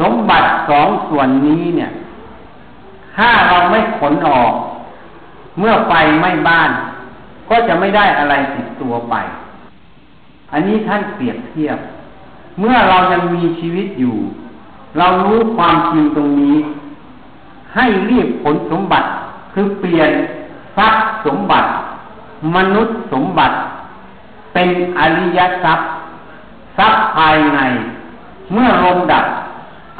[0.00, 1.90] สมบัติสองส่วนนี้เนี่ย
[3.16, 4.52] ถ้าเราไม่ขนออก
[5.58, 6.70] เมื่อไฟไม้บ้าน
[7.48, 9.14] ก็จะไม่ได้อะไรติดตัวไป
[10.52, 11.78] อันนี้ท่านเปรียบเทียบ
[12.60, 14.16] เมื่อเรายังมีชีวิตอยู่
[14.98, 16.56] เรารู้ความจริงตรงนี้
[17.76, 19.08] ให้รีบผลสมบัติ
[19.54, 20.10] คือเปลี่ยน
[20.76, 21.68] ทรัพย์สมบัติ
[22.56, 23.56] มนุษย์สมบัติ
[24.54, 25.88] เป็นอริยทรัพย์
[26.78, 27.60] ทรัพย์ภายใน
[28.52, 29.24] เมื่อลมดับ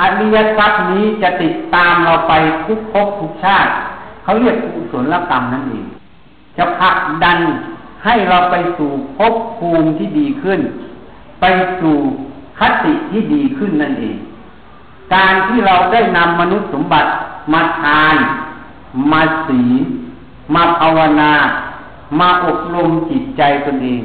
[0.00, 2.32] อริยทรัพย์นี้จะติดตามเราไป
[2.66, 3.70] ทุกภพทุกชาติ
[4.22, 5.86] เขาเรียกกุศลกรรมนั่นเอง
[6.56, 7.38] จะผลักดัน
[8.04, 10.60] ให้เราไปสู่ภพภูมิที่ดีขึ้น
[11.40, 11.44] ไป
[11.80, 11.96] สู่
[12.58, 14.16] คติที่ดีขึ้นนั่นเอง
[15.14, 17.10] การที่เราได้นำมนุษย์สมบัติ
[17.52, 18.16] มาทาน
[19.12, 19.72] มาศีล
[20.54, 21.32] มาภาวนา
[22.18, 24.02] มาอบรมจิตใจตนเอง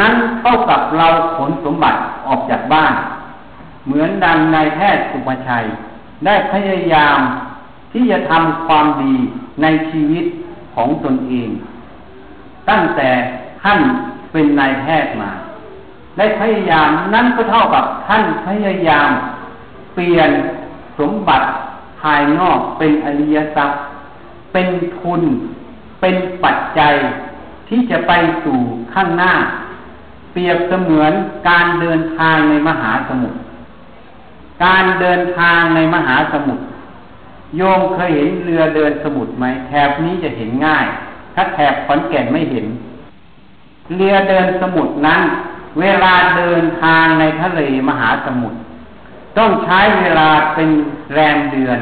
[0.00, 2.94] นั้นเท่ากับเราขนสมบัติออกจากบ้าน
[3.86, 5.64] เหมือนดังนายแพทย์สุภชัย
[6.24, 7.18] ได้พยายาม
[7.92, 9.14] ที่จะทำความดี
[9.62, 10.24] ในชีวิต
[10.74, 11.48] ของตนเอง
[12.68, 13.08] ตั้งแต่
[13.62, 13.80] ท่าน
[14.32, 15.30] เป็นนายแพทย์มา
[16.18, 19.10] ได้พยายามนั้นก็เท่ากับท่านพยายาม
[19.94, 20.30] เปลี่ยน
[20.98, 21.46] สมบัติ
[22.02, 23.80] ภายนอกเป็นอริยทรัพย์
[24.52, 25.22] เป็นทุน
[26.00, 26.94] เป็นปัจจัย
[27.68, 28.12] ที่จะไป
[28.44, 28.58] สู่
[28.94, 29.32] ข้างหน้า
[30.32, 31.12] เปรียบเสมือน
[31.48, 33.38] การเดินทางในมหาสมุทร
[34.64, 36.62] การเดินทางในมหาสมุทร
[37.56, 40.86] โยมเคยเห็นเรือเดินสมุทรไหมแถบนี้จะเห็นง่าย
[41.34, 42.66] ถ้าแถบขอนแก่นไม่เห็น
[43.96, 45.20] เรือเดินสมุทรนั้น
[45.80, 48.56] เวลาเดินทางในทะเลมหาสมุทร
[49.38, 50.70] ต้องใช้เวลาเป็น
[51.12, 51.78] แรมเดือน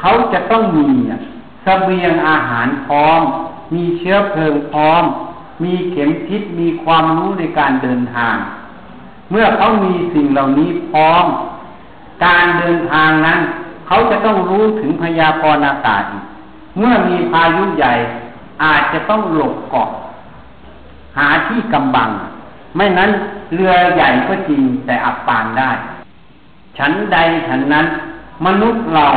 [0.00, 0.88] เขาจะต้องมี
[1.66, 3.20] สเสบียงอาหารพร้อม
[3.74, 5.02] มีเชื้อเพลิงพร้อม
[5.64, 8.36] มีเข็มทิศมีความรู้ในการเดินทาง
[9.30, 11.24] เมื่อเขามีสิ่งเหล่านี้พร้อม
[12.26, 13.40] การเดินทางนั้น
[13.86, 16.02] เขาจะต้องรู้ถึงพยากรณ์อากาศ
[16.78, 17.92] เมื่อมีพายุใหญ่
[18.64, 19.90] อาจจะต้องหลบเกาะ
[21.18, 22.10] หาที่กำบัง
[22.76, 23.10] ไม่นั้น
[23.54, 25.70] เรือใหญ่ก็จริงแต่อับปางได้
[26.78, 27.86] ฉันใดฉันนั้น
[28.46, 29.08] มนุษย์เรา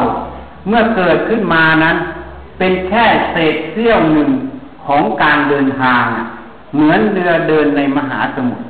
[0.68, 1.98] เมื่อเกิดขึ้นมานั้น
[2.58, 4.30] เป็นแค่เศษเสี้ยวหนึ่ง
[4.86, 6.06] ของการเดินทาง
[6.74, 8.66] เหมือนเรือเดินในมหาสมุทร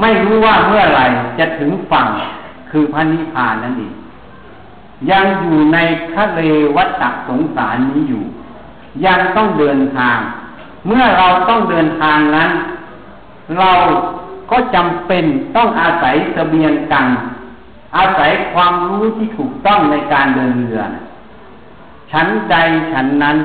[0.00, 1.06] ไม่รู้ว่าเมื่อไหร่
[1.38, 2.08] จะถึงฝั่ง
[2.70, 3.94] คือพระนิพพานนั่นเอง
[5.10, 5.78] ยังอยู่ใน
[6.14, 6.40] ทะเล
[6.76, 8.24] วัฏสงสารนี้อยู่
[9.06, 10.18] ยังต้องเดินทาง
[10.86, 12.50] เมื่อเราต้องเดินทางนั้น
[13.58, 13.72] เรา
[14.50, 15.24] ก็จำเป็น
[15.56, 17.06] ต้องอาศัยสเสบียงกัน
[17.96, 20.82] อาศัยความรู้ที่ถูกต้องในการเดินเรือ
[22.12, 22.56] ฉันใด
[22.92, 23.36] ฉันนั้น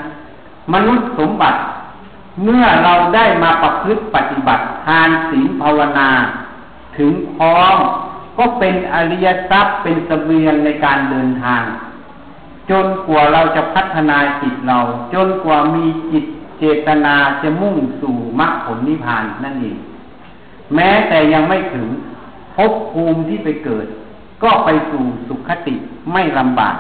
[0.74, 1.60] มนุษย์สมบัติ
[2.44, 6.10] เมื่อเราได้มาประพฤติปฏิบัติทานศีลภาวนา
[6.98, 7.78] ถึงพร้อม
[8.38, 11.64] ก็เป็นอริยทรัพย์เป็นสเสบียงในการเดินทาง
[12.70, 14.80] จนกว่าเราจะพัฒนาจิตเรา
[15.14, 16.26] จนกว่ามีจิต
[16.60, 19.78] เจตนาจะมุ่งสู่มรรคผลนิพพานนั่นเอง
[20.76, 21.88] แม้แต่ยังไม่ถึง
[22.56, 23.88] ภพภูมิที่ไปเกิด
[24.44, 25.76] ก็ไปสู่สุขติ
[26.14, 26.76] ไม่ลำบาก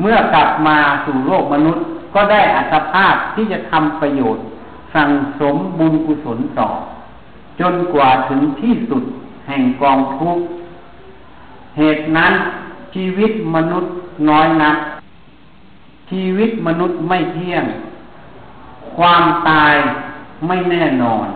[0.00, 1.84] เมื่อกลับมาสู่โลกมนุษย์
[2.14, 4.44] ก็ได้อัตภาพที่จะทำประโยชน์
[4.94, 5.10] สั่ง
[5.40, 6.68] สมบุญกุศลต่อ
[7.60, 9.04] จนกว่าถึงที่สุด
[9.46, 10.44] แห่งกองทุกข์
[11.78, 12.32] เหตุนั้น
[12.94, 13.92] ชีวิตมนุษย์
[14.28, 14.76] น้อยนัก
[16.10, 17.64] ชีวิตมนุษย์ไม่เที่ยง
[18.96, 19.74] ความตาย
[20.46, 21.26] ไม่แน่นอน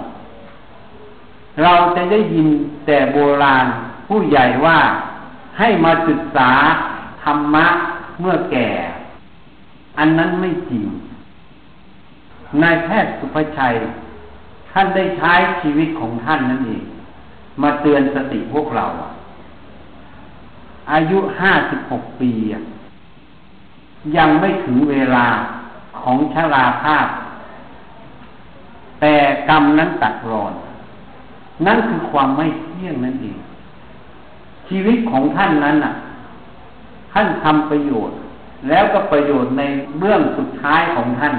[1.63, 2.47] เราจะได้ยิน
[2.87, 3.67] แต่โบราณ
[4.09, 4.79] ผู้ใหญ่ว่า
[5.59, 6.51] ให้มาศึกษา
[7.23, 7.67] ธรรมะ
[8.21, 8.69] เมื่อแก่
[9.99, 10.85] อันนั้นไม่จริง
[12.63, 13.75] นายแพทย์สุภชัย
[14.71, 16.85] ท่านได้ใช้ชีวิตของท่านนั่นเอง
[17.63, 18.87] มาเตือนสติพวกเรา
[20.93, 22.31] อายุห้าสิบหกปี
[24.17, 25.27] ยังไม่ถึงเวลา
[26.01, 27.07] ของชราภาพ
[29.01, 29.15] แต่
[29.49, 30.53] กรรมนั้นตัดรอน
[31.67, 33.39] นั่นคือความไม่เที่ยงนั่นเอง
[34.69, 35.93] ชีวิตของท่านนั้นอะ
[37.13, 38.17] ท่านทำประโยชน์
[38.69, 39.63] แล้วก็ประโยชน์ใน
[39.99, 41.35] เบื้องสุดท้ายของท่าน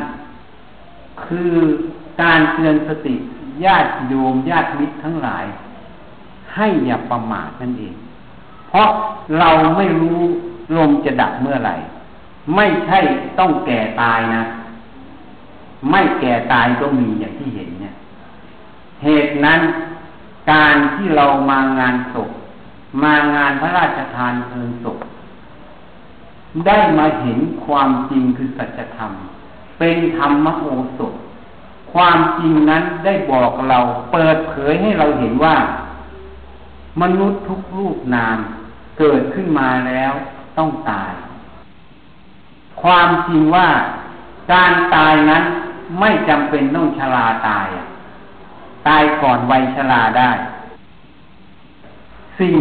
[1.25, 1.53] คือ
[2.21, 3.15] การเตือนสติ
[3.65, 5.45] ญาติโยมญาติมิตรทั้งหลาย
[6.55, 7.95] ให้อย่าประมาทนั่นเอง
[8.69, 8.89] เพราะ
[9.39, 10.19] เราไม่รู้
[10.77, 11.75] ลมจะดับเมื่อไหร่
[12.55, 12.99] ไม่ใช่
[13.39, 14.43] ต้องแก่ตายนะ
[15.91, 17.93] ไม่แก่ตายก็มีอย่างที่เห็นเนี่ย
[19.03, 19.59] เหตุนั้น
[20.51, 22.29] การที่เรามางานศพ
[23.01, 24.97] มางานพระราชทานเพลิงศพ
[26.67, 29.11] ได้มาเห็นความจริงคือสัจธรรม
[29.79, 30.65] เป็นธรรมโอ
[30.97, 31.13] สถ
[31.93, 33.79] ความจริงนั้นได้บอกเรา
[34.11, 35.55] เปิดเผยให้เราเห็นว่า
[37.01, 38.37] มนุษย์ทุกรูปนาม
[38.99, 40.13] เกิดขึ้นมาแล้ว
[40.57, 41.13] ต้องตาย
[42.81, 43.67] ความจริงว่า
[44.53, 45.43] การตายนั้น
[45.99, 47.67] ไม่จำเป็นต้องชราตาย
[48.87, 50.31] ตายก่อนวัยชราได้
[52.39, 52.55] สิ่ง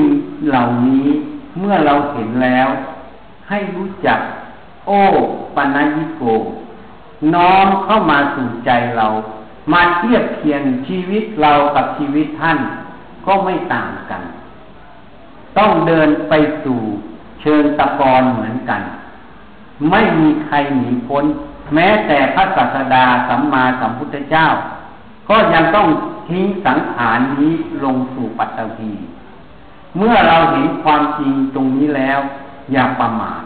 [0.46, 1.06] เหล่านี้
[1.58, 2.68] เมื่อเราเห็นแล้ว
[3.48, 4.18] ให้รู้จัก
[4.86, 5.00] โอ้
[5.56, 6.22] ปัญญิโก
[7.34, 9.06] น้อมเข้ามาสู่ใจเรา
[9.72, 12.58] มาเทียบเทียงชีวิตเรากับชีวิตท่าน
[13.26, 14.22] ก็ไม่ต่างกัน
[15.58, 16.32] ต้องเดินไป
[16.64, 16.80] สู่
[17.40, 18.80] เชิญตะกอนเหมือนกัน
[19.90, 21.24] ไม่มีใครหนีพ้น
[21.74, 24.46] แม้แต่พระศาสดาสัมมาสัมพุทธเจ้า
[25.28, 25.88] ก็ยังต้อง
[26.28, 27.52] ทิ้งสังขารนี้
[27.84, 28.92] ลงสู่ปัตตภี
[29.96, 32.20] เมื่อเราเห็นความจริงตรงนี้แล้ว
[32.72, 33.42] อย่าประมาท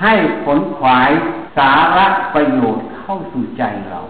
[0.00, 0.14] ให้
[0.44, 1.10] ผลขวาย
[1.56, 4.00] สาระประโยชน์เข้าสู่ใจเรา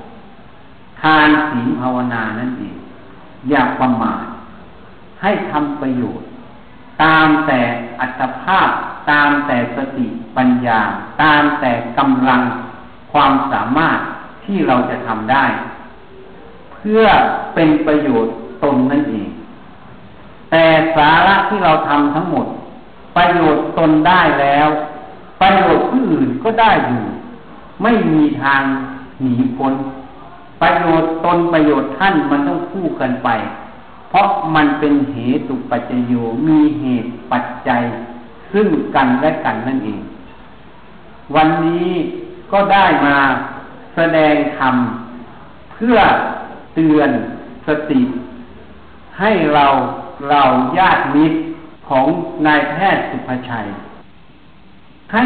[1.00, 2.76] ทานศีลภาวนานั่นเอง
[3.50, 4.24] อย่าประมาท
[5.22, 6.26] ให้ทำประโยชน์
[7.02, 7.60] ตามแต่
[8.00, 8.68] อัตภาพ
[9.10, 10.06] ตามแต่สติ
[10.36, 10.80] ปัญญา
[11.22, 12.40] ตามแต่กำลัง
[13.12, 13.98] ความสามารถ
[14.44, 15.46] ที่เราจะทำได้
[16.74, 17.04] เพื่อ
[17.54, 19.28] เป็นประโยชน์ตนนั่นเอง
[20.56, 22.46] แต่สาระที่เราทำทั้งหมด
[23.16, 24.68] ประโยชน์ตนได้แล้ว
[25.40, 27.04] ประโยชน์ผู้อื่นก็ได้อยู่
[27.82, 28.62] ไม่มีทาง
[29.22, 29.72] หนีพ้น
[30.62, 33.28] ประโยชน์ตนประโยชน์ท่านมันต้องคู่กันไป
[34.08, 36.14] เพราะมันเป็นเหตุปัจจโย
[36.48, 37.82] มีเหตุปัจจัย
[38.52, 40.00] ซึ่งกันและกันนั่นเอง
[41.34, 41.88] วันนี้
[42.52, 43.16] ก็ได้มา
[43.94, 44.74] แสดงธรรม
[45.72, 45.98] เพื่อ
[46.74, 47.10] เตือน
[47.66, 48.00] สติ
[49.20, 49.66] ให้เรา
[50.28, 50.42] เรา
[50.78, 51.38] ญาติมิตร
[51.88, 52.06] ของ
[52.46, 53.66] นายแพทย์สุภชัย
[55.12, 55.24] ให้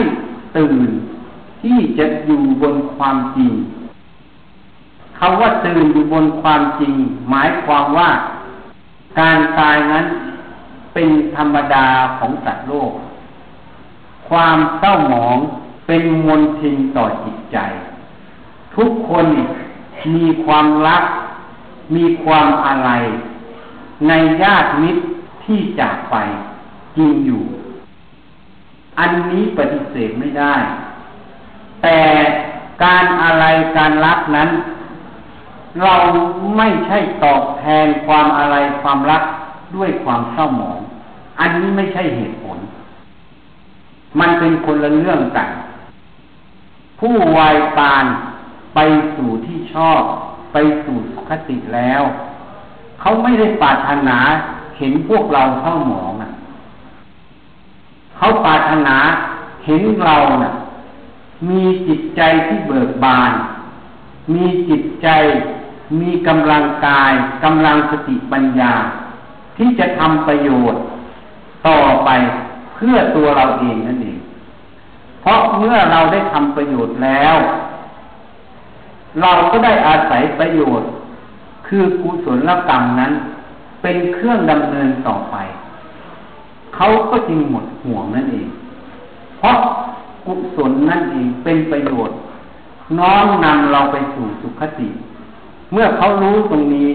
[0.57, 0.81] ตื่น
[1.63, 3.53] ที่จะอยู่บนความจริง
[5.19, 6.95] คำว่าตื่นอยู่บนความจริง
[7.31, 8.11] หมายความว่า
[9.21, 10.07] การตายนั้น
[10.95, 11.87] เป็นธรรมดา
[12.19, 12.93] ของสัตว์โลก
[14.29, 15.37] ความเศร้าหมอง
[15.87, 17.59] เป็นมลทินต่อจิตใจ
[18.77, 19.27] ทุกคน
[20.15, 21.03] มีความรัก
[21.97, 22.91] มีความอะไร
[24.07, 25.03] ในญาติมิตร
[25.45, 26.17] ที่จากไป
[26.97, 27.43] จริงอยู่
[28.99, 30.55] อันนี้ปฏิเสธไม่ได้
[31.83, 31.99] แต่
[32.85, 33.45] การอะไร
[33.77, 34.51] การรักนั้น
[35.83, 35.95] เรา
[36.57, 39.23] ไม่ใช่ตอบแทนความอะไรความรัก
[39.77, 40.79] ด้วยความเศร้าหมอง
[41.41, 42.59] อันนี้ไม่ใช่เหตุผล
[44.21, 45.49] มันเป็นคนละเรื่องกัน
[47.01, 48.07] ผู้วายปาน
[48.75, 48.79] ไป
[49.15, 50.01] สู่ที่ชอบ
[50.53, 52.03] ไปสู่สุคติแล้ว
[53.01, 54.19] เขาไม่ได้ปรารถนา
[54.79, 56.31] เห็นพวกเราเท่าหมองอะ
[58.17, 58.97] เขาปรารถนา
[59.65, 60.53] เห็นเราน่ะ
[61.49, 63.33] มีจิตใจที่เบิกบาน
[64.35, 65.09] มีจิตใจ
[66.01, 67.13] มีกำลังกาย
[67.45, 68.75] กำลังสติปัญญา
[69.57, 70.81] ที่จะทำประโยชน์
[71.67, 72.11] ต่อไป
[72.75, 74.19] เพื่อตัวเราเองนั่นเอง
[75.21, 77.37] เพราะเมื่อเราได้ทำประโยชน์แล้ว
[79.21, 80.89] เราก็ได้อาศัยประโยชน์
[81.69, 83.13] คือกุศลกรรมนั้น
[83.83, 85.37] เป็นเครื่องดำเนินต่อไป
[86.75, 88.49] เขาก็จึงหมดห่วงนั่นเอง
[89.39, 89.59] เพราะ
[90.27, 92.17] กุศลนั่นเองเป็นประโยชน์
[92.99, 94.89] น้อมนำเราไปสู่สุขติ
[95.73, 96.89] เมื่อเขารู้ตรงนี้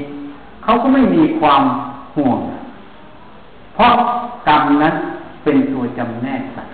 [0.64, 1.64] เขาก็ไม่มีความ
[2.16, 2.40] ห่วง
[3.74, 3.94] เพราะ
[4.48, 4.96] กรรมนั้น
[5.44, 6.74] เป็นตัวจำแนกสัตว์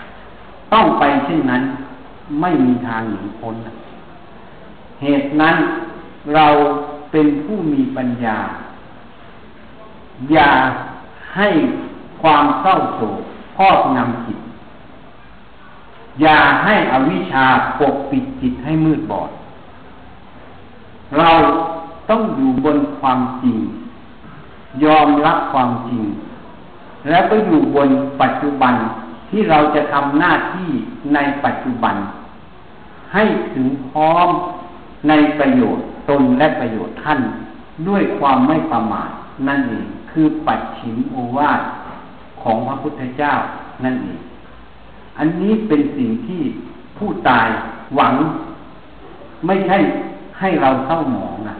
[0.73, 1.61] ต้องไปเช่นนั้น
[2.41, 3.55] ไม่มีทางหนีพ้น
[5.01, 5.55] เหตุนั้น
[6.35, 6.47] เรา
[7.11, 8.37] เป็นผู้มีปัญญา
[10.31, 10.51] อย่า
[11.35, 11.49] ให้
[12.21, 13.19] ความเศร้าโศก
[13.57, 14.39] ครอบงำจิต
[16.21, 17.45] อย่าให้อวิชชา
[17.79, 19.29] ปกปิดจิตให้มืดบอด
[21.17, 21.31] เรา
[22.09, 23.57] ต้องอยู่บนความจริง
[24.83, 26.03] ยอมรับความจริง
[27.09, 27.89] แล้วก็อยู่บน
[28.21, 28.73] ปัจจุบัน
[29.29, 30.69] ที่เราจะทำหน้าที่
[31.13, 31.95] ในปัจจุบัน
[33.13, 34.27] ให้ถึงพร้อม
[35.07, 37.19] ในประโยชน์ ตนและประโยชน์ท่าน
[37.87, 39.11] ด้วยความไม่ประมาท
[39.47, 41.61] นั่นเองคือปัจฉิมโอวาท
[42.41, 43.33] ของพระพุทธเจ้า
[43.83, 44.19] นั่นเอง
[45.17, 46.41] อันนี้เป็นสิ่งที่
[46.97, 47.47] ผู้ตาย
[47.95, 48.13] หวัง
[49.47, 49.77] ไม่ใช่
[50.39, 51.55] ให้เราเศร้าหมองนะ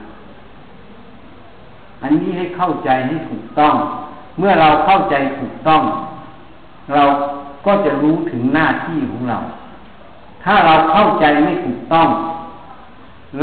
[2.02, 3.76] อันนี้ให้เข้าใจให้ถูกต้อง
[4.40, 5.82] เมื่อเราเข้าใจถูกต้อง
[6.94, 7.04] เรา
[7.66, 9.40] ก็จะรู้ถึงหน้าที่ของเรา
[10.44, 12.08] ถ้าเราเข้าใจไม่ถูกต้อง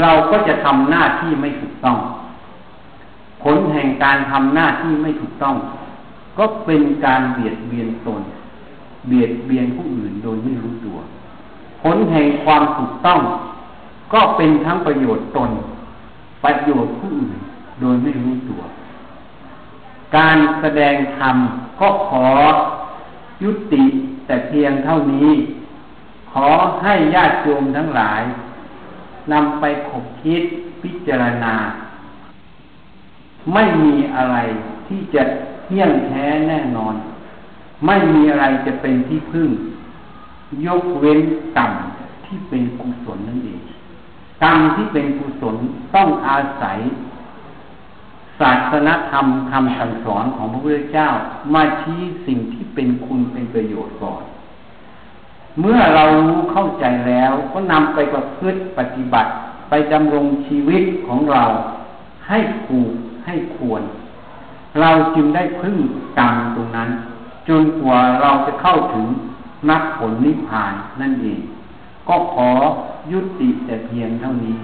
[0.01, 1.97] เราก็จะทำหน้าที่ไม่ถูกต้อง
[3.43, 5.55] ผลแห่งการทำหน้าที่ไม่ถูกต้อง
[6.37, 8.21] ก็เป็นการเบียดเบียนตน
[9.07, 10.97] เบียดเบียนผู้อื่นโดยไม่รู้ตัว
[11.81, 13.19] ผลแห่งความถูกต้อง
[14.13, 15.51] ก็เป็นทั้งประโยชน์ตน
[16.43, 17.37] ประโยชน์ผู้อื่น
[17.81, 18.61] โดยไม่รู้ตัว
[20.15, 21.35] การแสดงธรรม
[21.79, 22.27] ก็ขอ
[23.43, 23.83] ยุติ
[24.25, 25.29] แต่เพียงเท่านี้
[26.31, 26.47] ขอ
[26.83, 28.21] ให้ญาติโยมทั้งหลาย
[29.31, 30.43] นำไปขบคิด
[30.81, 31.55] พิจารณา
[33.53, 34.37] ไม่มีอะไร
[34.87, 35.23] ที่จะ
[35.63, 36.95] เที่ยงแท้แน่นอน
[37.85, 39.49] ไม่มีอะไรจะเป็นที่พึ่ง
[40.65, 41.19] ยกเว้น
[41.57, 41.71] กรรม
[42.25, 43.61] ที่เป็นกุศลนั่นเอง
[44.43, 45.55] กรรมที่เป็นกุศล
[45.95, 46.77] ต้องอาศัย
[48.39, 51.09] ศาสนธรรมคำสั่งสอนของพระพุทธเจ้า
[51.53, 54.23] มาชี้สิ่งที่เป็นคุณเป็นประโยชน์ก่อน
[55.59, 59.29] เมื่อเรารู้เข้าใจแล้วก็นำไปประพฤติปฏิบัติ
[59.69, 61.43] ไปดำรงชีวิตของเรา
[62.27, 62.91] ให้ถูก
[63.25, 63.81] ให้ควร
[64.79, 65.77] เราจึงได้พึ่ง
[66.17, 66.89] กรรมตรงนั้น
[67.49, 69.05] จนกว่าเราจะเข้าถึง
[69.69, 71.39] นักผลนิพพานนั่นเอง
[72.07, 72.49] ก็ขอ
[73.11, 74.57] ยุติแต่เพียงเท่านี้